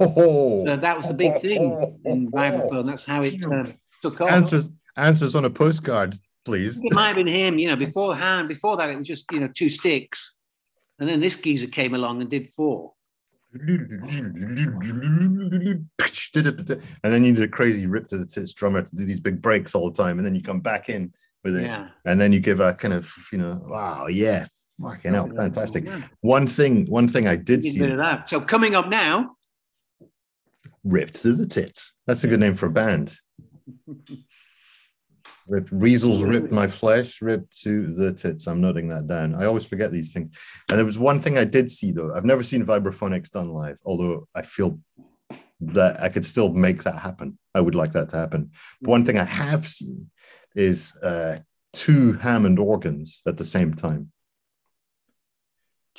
Oh, 0.00 0.64
So 0.66 0.76
that 0.76 0.96
was 0.96 1.08
the 1.08 1.14
big 1.14 1.40
thing 1.40 2.00
in 2.04 2.30
vibraphone. 2.30 2.86
That's 2.90 3.04
how 3.04 3.22
it 3.22 3.44
uh, 3.44 3.66
took 4.02 4.20
off. 4.20 4.30
answers 4.32 4.70
answers 4.96 5.34
on 5.36 5.44
a 5.44 5.50
postcard, 5.50 6.18
please. 6.44 6.78
It 6.82 6.92
might 6.92 7.08
have 7.08 7.16
been 7.16 7.26
him, 7.28 7.58
you 7.58 7.68
know, 7.68 7.76
beforehand. 7.76 8.48
Before 8.48 8.76
that, 8.76 8.88
it 8.90 8.96
was 8.98 9.06
just, 9.06 9.24
you 9.32 9.40
know, 9.40 9.48
two 9.54 9.68
sticks. 9.68 10.34
And 10.98 11.08
then 11.08 11.20
this 11.20 11.36
geezer 11.36 11.68
came 11.68 11.94
along 11.94 12.20
and 12.20 12.28
did 12.30 12.48
four. 12.48 12.92
And 16.34 17.12
then 17.12 17.24
you 17.24 17.32
did 17.34 17.44
a 17.44 17.48
crazy 17.48 17.86
rip 17.86 18.06
to 18.08 18.18
the 18.18 18.26
tits 18.26 18.52
drummer 18.52 18.82
to 18.82 18.96
do 18.96 19.04
these 19.04 19.20
big 19.20 19.40
breaks 19.40 19.74
all 19.74 19.90
the 19.90 19.96
time, 20.02 20.18
and 20.18 20.26
then 20.26 20.34
you 20.34 20.42
come 20.42 20.60
back 20.60 20.88
in 20.88 21.12
with 21.44 21.56
it, 21.56 21.62
Yeah. 21.64 21.88
and 22.04 22.20
then 22.20 22.32
you 22.32 22.40
give 22.40 22.60
a 22.60 22.74
kind 22.74 22.94
of, 22.94 23.10
you 23.32 23.38
know, 23.38 23.60
wow, 23.66 24.06
yeah, 24.08 24.46
fucking 24.80 25.14
hell, 25.14 25.28
fantastic. 25.28 25.88
One 26.20 26.46
thing, 26.46 26.86
one 26.86 27.08
thing 27.08 27.26
I 27.26 27.36
did 27.36 27.64
see 27.64 27.78
that. 27.80 28.28
So 28.28 28.40
coming 28.40 28.74
up 28.74 28.88
now, 28.88 29.36
ripped 30.88 31.22
to 31.22 31.32
the 31.32 31.46
tits. 31.46 31.94
That's 32.06 32.24
a 32.24 32.28
good 32.28 32.40
name 32.40 32.54
for 32.54 32.66
a 32.66 32.70
band. 32.70 33.16
Ripped, 35.48 35.72
Weasels 35.72 36.22
ripped 36.22 36.52
my 36.52 36.66
flesh, 36.66 37.22
ripped 37.22 37.58
to 37.62 37.86
the 37.86 38.12
tits. 38.12 38.46
I'm 38.46 38.60
noting 38.60 38.88
that 38.88 39.06
down. 39.06 39.34
I 39.34 39.46
always 39.46 39.64
forget 39.64 39.90
these 39.90 40.12
things. 40.12 40.36
And 40.68 40.78
there 40.78 40.84
was 40.84 40.98
one 40.98 41.20
thing 41.20 41.38
I 41.38 41.44
did 41.44 41.70
see 41.70 41.92
though. 41.92 42.14
I've 42.14 42.24
never 42.24 42.42
seen 42.42 42.66
Vibraphonics 42.66 43.30
done 43.30 43.50
live, 43.50 43.78
although 43.84 44.26
I 44.34 44.42
feel 44.42 44.78
that 45.60 46.00
I 46.02 46.08
could 46.08 46.26
still 46.26 46.52
make 46.52 46.84
that 46.84 46.98
happen. 46.98 47.38
I 47.54 47.60
would 47.60 47.74
like 47.74 47.92
that 47.92 48.10
to 48.10 48.16
happen. 48.16 48.50
But 48.80 48.90
one 48.90 49.04
thing 49.04 49.18
I 49.18 49.24
have 49.24 49.66
seen 49.66 50.10
is 50.54 50.94
uh, 50.96 51.38
two 51.72 52.12
Hammond 52.14 52.58
organs 52.58 53.22
at 53.26 53.36
the 53.36 53.44
same 53.44 53.74
time. 53.74 54.12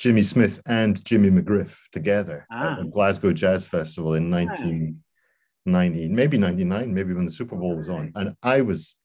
Jimmy 0.00 0.22
Smith 0.22 0.62
and 0.64 1.04
Jimmy 1.04 1.30
McGriff 1.30 1.78
together 1.92 2.46
Ah. 2.50 2.72
at 2.72 2.78
the 2.78 2.88
Glasgow 2.88 3.34
Jazz 3.34 3.66
Festival 3.66 4.14
in 4.14 4.30
1990, 4.30 6.08
maybe 6.08 6.38
99, 6.38 6.94
maybe 6.94 7.12
when 7.12 7.26
the 7.26 7.30
Super 7.30 7.54
Bowl 7.54 7.76
was 7.76 7.90
on. 7.90 8.10
And 8.14 8.34
I 8.42 8.62
was 8.62 8.96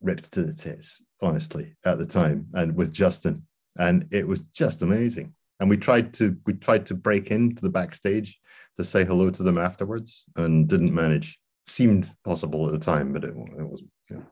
ripped 0.00 0.32
to 0.32 0.44
the 0.44 0.54
tits, 0.54 1.02
honestly, 1.20 1.76
at 1.84 1.98
the 1.98 2.06
time, 2.06 2.46
and 2.54 2.74
with 2.74 2.90
Justin. 2.90 3.46
And 3.78 4.08
it 4.10 4.26
was 4.26 4.44
just 4.44 4.80
amazing. 4.80 5.34
And 5.60 5.68
we 5.68 5.76
tried 5.76 6.14
to 6.14 6.38
we 6.46 6.54
tried 6.54 6.86
to 6.86 6.94
break 6.94 7.30
into 7.30 7.60
the 7.60 7.68
backstage 7.68 8.40
to 8.76 8.82
say 8.82 9.04
hello 9.04 9.28
to 9.28 9.42
them 9.42 9.58
afterwards 9.58 10.24
and 10.36 10.66
didn't 10.66 10.94
manage. 10.94 11.38
Seemed 11.66 12.10
possible 12.24 12.64
at 12.64 12.72
the 12.72 12.78
time, 12.78 13.12
but 13.12 13.24
it, 13.24 13.34
it 13.36 13.68
wasn't. 13.68 13.90
Yeah. 14.10 14.22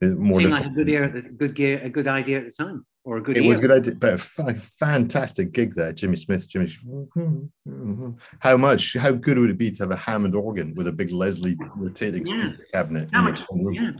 It, 0.00 0.18
more 0.18 0.40
seemed 0.40 0.52
like 0.52 0.66
a 0.66 0.70
good, 0.70 0.88
ear, 0.88 1.04
a 1.04 1.22
good 1.22 1.60
a 1.60 1.88
good 1.88 2.08
idea 2.08 2.38
at 2.38 2.46
the 2.46 2.64
time, 2.64 2.84
or 3.08 3.16
a 3.16 3.22
good. 3.22 3.38
It 3.38 3.48
was 3.48 3.58
a 3.58 3.62
good 3.62 3.70
idea, 3.70 3.94
but 3.94 4.12
a 4.12 4.18
fantastic 4.18 5.52
gig 5.52 5.74
there. 5.74 5.92
Jimmy 5.94 6.16
Smith, 6.16 6.46
Jimmy. 6.46 6.70
How 8.40 8.56
much? 8.58 8.94
How 8.94 9.12
good 9.12 9.38
would 9.38 9.48
it 9.50 9.56
be 9.58 9.70
to 9.72 9.82
have 9.84 9.90
a 9.90 9.96
Hammond 9.96 10.34
organ 10.34 10.74
with 10.74 10.88
a 10.88 10.92
big 10.92 11.10
Leslie 11.10 11.56
rotating 11.74 12.26
Yeah. 12.26 12.48
speaker 12.50 12.66
cabinet? 12.72 13.08
How 13.12 13.22
much? 13.22 13.40
Yeah. 13.72 13.92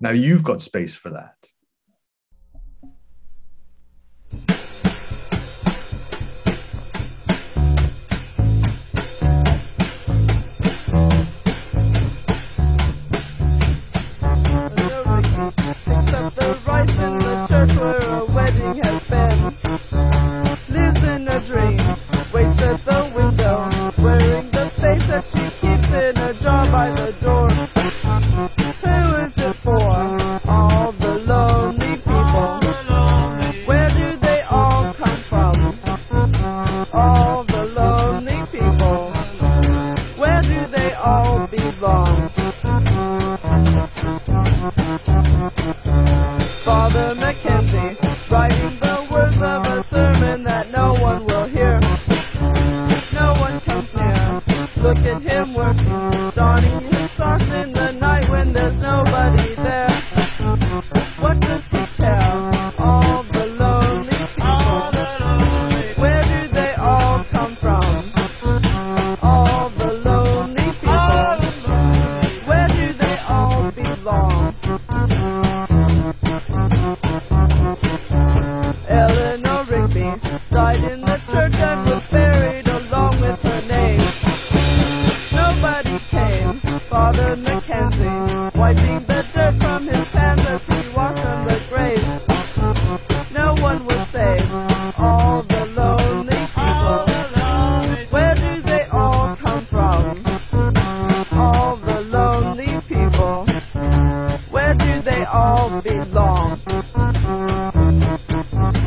Now 0.00 0.10
you've 0.10 0.44
got 0.44 0.62
space 0.62 0.94
for 0.96 1.10
that. 1.10 1.34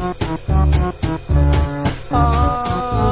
Oh, 0.05 0.09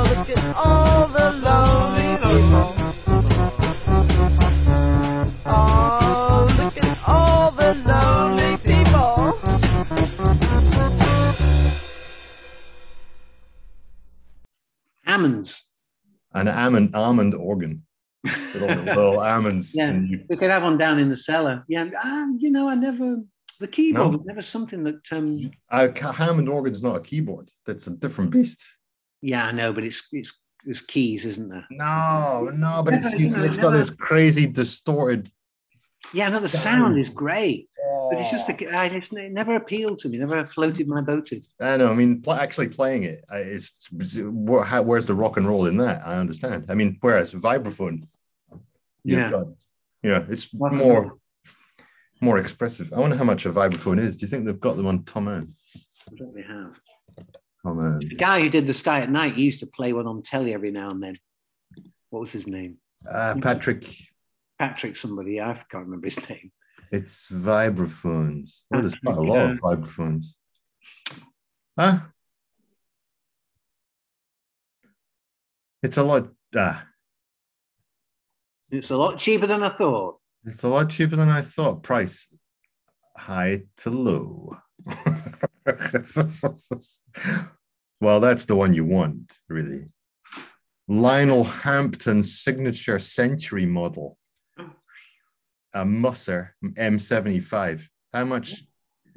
look 0.10 0.28
at 0.30 0.56
all 0.58 1.08
the 1.08 1.32
lonely 1.42 2.18
people. 2.18 2.76
Oh, 5.46 6.48
look 6.58 6.76
at 6.76 7.00
all 7.08 7.52
the 7.52 7.76
lonely 7.86 8.58
people. 8.58 9.40
Hammonds. 15.06 15.64
An 16.34 16.50
almond 16.50 16.94
almond 16.94 17.36
organ. 17.36 17.84
With 18.26 18.64
all 18.64 18.68
the 18.68 18.82
little 18.84 19.20
almonds. 19.32 19.74
Yeah, 19.74 19.94
you. 19.94 20.26
we 20.30 20.36
could 20.36 20.50
have 20.50 20.64
one 20.64 20.78
down 20.78 21.00
in 21.00 21.08
the 21.08 21.16
cellar. 21.16 21.64
Yeah, 21.70 21.86
um, 22.04 22.38
you 22.42 22.52
know, 22.52 22.68
I 22.68 22.76
never 22.76 23.24
the 23.62 23.68
keyboard 23.68 24.12
No. 24.12 24.18
was 24.18 24.26
never 24.26 24.42
something 24.42 24.84
that. 24.84 25.02
um 25.12 25.52
A 25.70 26.12
Hammond 26.12 26.50
organ's 26.50 26.84
not 26.84 26.98
a 26.98 27.02
keyboard. 27.02 27.50
That's 27.66 27.88
a 27.88 27.92
different 27.92 28.32
beast. 28.32 28.60
Yeah, 29.22 29.46
I 29.46 29.52
know, 29.54 29.72
but 29.72 29.84
it's 29.84 30.02
it's 30.12 30.34
there's 30.66 30.82
keys, 30.82 31.26
isn't 31.26 31.50
there? 31.50 31.66
No, 31.72 32.50
no, 32.54 32.84
but 32.84 32.94
it's 32.96 33.14
you 33.18 33.30
know, 33.30 33.44
it's 33.44 33.58
got 33.58 33.72
this 33.72 33.90
crazy 33.90 34.46
distorted. 34.48 35.30
Yeah, 36.14 36.30
no, 36.30 36.40
the 36.40 36.50
sound 36.50 36.98
is 37.00 37.10
great, 37.10 37.70
but 38.10 38.20
it's 38.20 38.32
just 38.32 38.50
a, 38.50 38.76
I 38.76 38.90
just, 38.90 39.14
it 39.14 39.32
never 39.32 39.54
appealed 39.56 40.00
to 40.00 40.10
me. 40.10 40.18
Never 40.18 40.46
floated 40.48 40.88
my 40.88 41.00
boat. 41.02 41.30
I 41.60 41.78
know. 41.78 41.92
I 41.92 41.94
mean, 41.96 42.22
pl- 42.24 42.34
actually 42.34 42.70
playing 42.70 43.04
it 43.04 43.24
uh, 43.32 43.38
is 43.38 43.88
where, 44.22 44.64
how, 44.64 44.82
where's 44.82 45.06
the 45.06 45.14
rock 45.14 45.38
and 45.38 45.48
roll 45.48 45.68
in 45.68 45.78
that? 45.78 46.02
I 46.06 46.18
understand. 46.18 46.66
I 46.70 46.74
mean, 46.74 46.98
whereas 47.02 47.34
vibraphone, 47.34 48.08
you've 49.04 49.20
Yeah. 49.20 49.30
got, 49.30 49.48
you 50.02 50.10
know, 50.10 50.26
it's 50.28 50.52
Rock 50.56 50.74
more. 50.74 51.18
More 52.22 52.38
expressive. 52.38 52.94
I 52.94 53.00
wonder 53.00 53.16
how 53.16 53.24
much 53.24 53.46
a 53.48 53.52
vibraphone 53.52 54.00
is. 54.00 54.16
Do 54.16 54.26
you 54.26 54.30
think 54.30 54.46
they've 54.46 54.60
got 54.60 54.78
them 54.78 54.86
on 54.86 55.00
Thomann? 55.00 55.50
I 56.08 56.16
don't 56.16 56.34
think 56.34 56.36
they 56.36 56.54
have. 56.54 56.80
Thomann. 57.66 58.00
The 58.10 58.16
guy 58.16 58.42
who 58.42 58.50
did 58.50 58.68
the 58.68 58.74
Sky 58.74 59.02
at 59.02 59.10
Night 59.10 59.34
he 59.34 59.44
used 59.44 59.60
to 59.62 59.68
play 59.68 59.92
one 59.92 60.06
on 60.08 60.22
telly 60.22 60.54
every 60.54 60.72
now 60.72 60.92
and 60.92 61.02
then. 61.02 61.16
What 62.12 62.20
was 62.20 62.32
his 62.32 62.46
name? 62.46 62.78
Uh, 63.10 63.36
Patrick, 63.42 63.86
Patrick 64.60 64.96
somebody. 64.98 65.42
I 65.42 65.54
can't 65.70 65.86
remember 65.86 66.08
his 66.08 66.30
name. 66.30 66.52
it's 66.92 67.28
vibraphones. 67.32 68.62
Oh, 68.74 68.82
there's 68.82 68.96
quite 68.96 69.18
a 69.18 69.22
lot 69.22 69.52
of 69.52 69.58
vibraphones. 69.60 70.36
Huh? 71.80 72.00
It's 75.82 75.98
a 75.98 76.04
lot. 76.04 76.30
Ah, 76.56 76.86
It's 78.70 78.92
a 78.92 78.98
lot 78.98 79.18
cheaper 79.18 79.48
than 79.48 79.64
I 79.64 79.70
thought. 79.70 80.20
It's 80.46 80.64
a 80.64 80.68
lot 80.68 80.90
cheaper 80.90 81.16
than 81.16 81.30
I 81.30 81.42
thought. 81.42 81.84
Price 81.84 82.28
high 83.18 83.64
to 83.78 83.90
low. 83.90 84.58
well, 88.02 88.20
that's 88.20 88.46
the 88.46 88.56
one 88.56 88.74
you 88.74 88.86
want, 88.86 89.40
really. 89.48 89.94
Lionel 90.88 91.44
Hampton 91.44 92.24
signature 92.24 93.00
century 93.00 93.66
model. 93.66 94.18
Oh. 94.60 94.72
A 95.74 95.86
Musser 95.86 96.56
M75. 96.64 97.88
How 98.14 98.26
much 98.26 98.64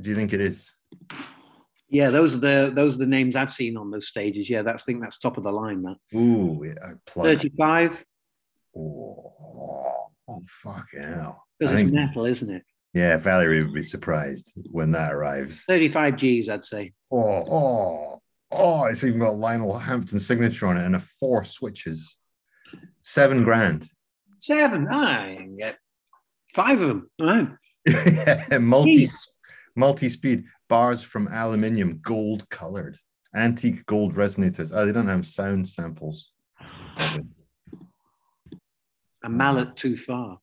do 0.01 0.11
you 0.11 0.17
think 0.17 0.33
it 0.33 0.41
is? 0.41 0.73
Yeah, 1.89 2.11
those 2.11 2.35
are 2.35 2.39
the 2.39 2.73
those 2.75 2.97
are 2.97 2.99
the 2.99 3.07
names 3.07 3.37
I've 3.37 3.53
seen 3.53 3.77
on 3.77 3.91
those 3.91 4.09
stages. 4.09 4.51
Yeah, 4.51 4.63
that's 4.63 4.83
I 4.83 4.85
think 4.85 5.01
that's 5.01 5.19
top 5.19 5.37
of 5.37 5.45
the 5.45 5.53
line. 5.53 5.83
That 5.83 5.97
Ooh, 6.17 6.63
yeah, 6.65 6.95
thirty-five 7.07 8.05
Oh, 8.77 9.33
oh, 9.41 10.07
fucking 10.65 11.03
hell. 11.03 11.45
Because 11.59 11.81
it's 11.81 11.91
metal, 11.91 12.25
isn't 12.27 12.51
it? 12.51 12.63
yeah, 12.95 13.17
Valerie 13.17 13.63
would 13.63 13.75
be 13.75 13.83
surprised 13.83 14.53
when 14.71 14.91
that 14.93 15.13
arrives. 15.13 15.63
Thirty-five 15.65 16.17
G's, 16.17 16.49
I'd 16.49 16.65
say. 16.65 16.93
Oh, 17.11 17.45
oh, 17.51 18.23
oh, 18.51 18.85
it's 18.85 19.05
even 19.05 19.21
got 19.21 19.39
Lionel 19.39 19.79
Hampton 19.79 20.21
signature 20.21 20.67
on 20.67 20.77
it 20.77 20.87
and 20.87 20.97
a 20.97 21.01
four 21.01 21.45
switches. 21.45 22.17
Seven 23.03 23.45
grand. 23.45 23.89
Seven. 24.39 24.89
I 24.89 25.37
can 25.37 25.57
get 25.57 25.77
five 26.55 26.81
of 26.81 26.89
them. 26.89 27.11
Oh, 27.21 27.57
multi 28.61 29.07
Jeez. 29.07 29.29
multi-speed 29.77 30.45
bars 30.69 31.03
from 31.03 31.29
aluminium, 31.29 32.01
gold 32.03 32.49
colored, 32.49 32.97
antique 33.35 33.85
gold 33.87 34.15
resonators. 34.15 34.71
Oh, 34.73 34.87
they 34.87 34.93
don't 34.93 35.09
have 35.09 35.27
sound 35.27 35.69
samples. 35.69 36.33
a 39.23 39.29
mallet 39.29 39.77
too 39.77 39.97
far. 39.97 40.39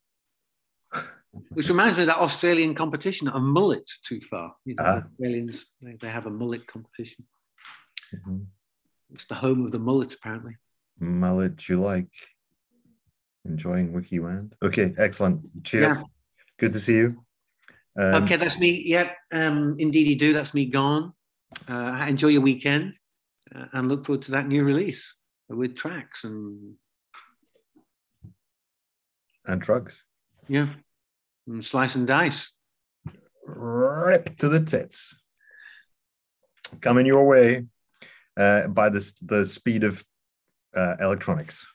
Which 1.49 1.69
reminds 1.69 1.97
me 1.97 2.03
of 2.03 2.07
that 2.07 2.17
Australian 2.17 2.75
competition, 2.75 3.27
a 3.29 3.39
mullet 3.39 3.89
too 4.05 4.19
far. 4.21 4.53
You 4.65 4.75
know, 4.75 4.83
the 4.83 5.05
Australians 5.07 5.65
they, 5.81 5.95
they 6.01 6.09
have 6.09 6.25
a 6.25 6.29
mullet 6.29 6.67
competition. 6.67 7.25
Mhm. 8.13 8.45
It's 9.13 9.25
the 9.25 9.35
home 9.35 9.63
of 9.65 9.71
the 9.71 9.79
mullet, 9.79 10.13
apparently. 10.13 10.57
Mullet 10.99 11.67
you 11.69 11.79
like. 11.81 12.11
Enjoying 13.45 13.91
WikiWand. 13.93 14.53
Okay, 14.61 14.93
excellent. 14.97 15.41
Cheers. 15.63 15.97
Yeah. 15.97 16.03
Good 16.59 16.73
to 16.73 16.79
see 16.79 16.95
you. 16.95 17.25
Um, 17.97 18.23
okay, 18.23 18.35
that's 18.37 18.57
me. 18.57 18.83
Yeah, 18.85 19.11
um, 19.31 19.75
indeed, 19.79 20.07
you 20.07 20.15
do. 20.17 20.31
That's 20.33 20.53
me 20.53 20.65
gone. 20.65 21.13
Uh, 21.67 22.05
enjoy 22.07 22.27
your 22.29 22.41
weekend 22.41 22.93
uh, 23.53 23.65
and 23.73 23.89
look 23.89 24.05
forward 24.05 24.23
to 24.23 24.31
that 24.31 24.47
new 24.47 24.63
release 24.63 25.13
with 25.49 25.75
tracks 25.75 26.23
and 26.23 26.75
And 29.45 29.59
drugs. 29.61 30.03
yeah, 30.47 30.69
and 31.47 31.63
slice 31.63 31.95
and 31.95 32.07
dice. 32.07 32.51
Rip 33.45 34.37
to 34.37 34.49
the 34.49 34.59
tits. 34.63 35.15
Coming 36.79 37.05
your 37.05 37.25
way 37.27 37.65
uh, 38.37 38.67
by 38.67 38.89
the, 38.89 39.11
the 39.21 39.45
speed 39.45 39.83
of 39.83 40.03
uh, 40.75 40.95
electronics. 40.99 41.65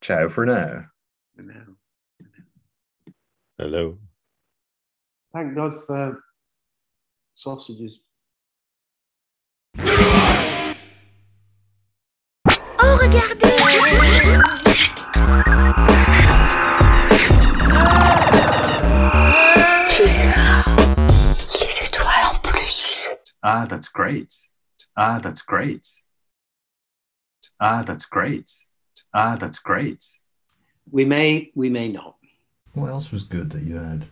Ciao 0.00 0.28
for 0.28 0.46
now. 0.46 0.86
For 1.34 1.42
now. 1.42 1.64
Hello. 3.58 3.98
Thank 5.34 5.54
God 5.54 5.82
for 5.86 6.20
sausages. 7.34 7.98
Oh, 12.78 12.98
regardez 13.02 13.36
Ah, 23.48 23.64
that's 23.64 23.86
great. 23.86 24.34
Ah, 24.96 25.20
that's 25.22 25.40
great. 25.40 25.86
Ah, 27.60 27.84
that's 27.86 28.04
great. 28.04 28.50
Ah, 29.14 29.36
that's 29.38 29.60
great. 29.60 30.02
We 30.90 31.04
may, 31.04 31.52
we 31.54 31.70
may 31.70 31.86
not. 31.86 32.16
What 32.74 32.88
else 32.88 33.12
was 33.12 33.22
good 33.22 33.50
that 33.50 33.62
you 33.62 33.76
had? 33.76 34.06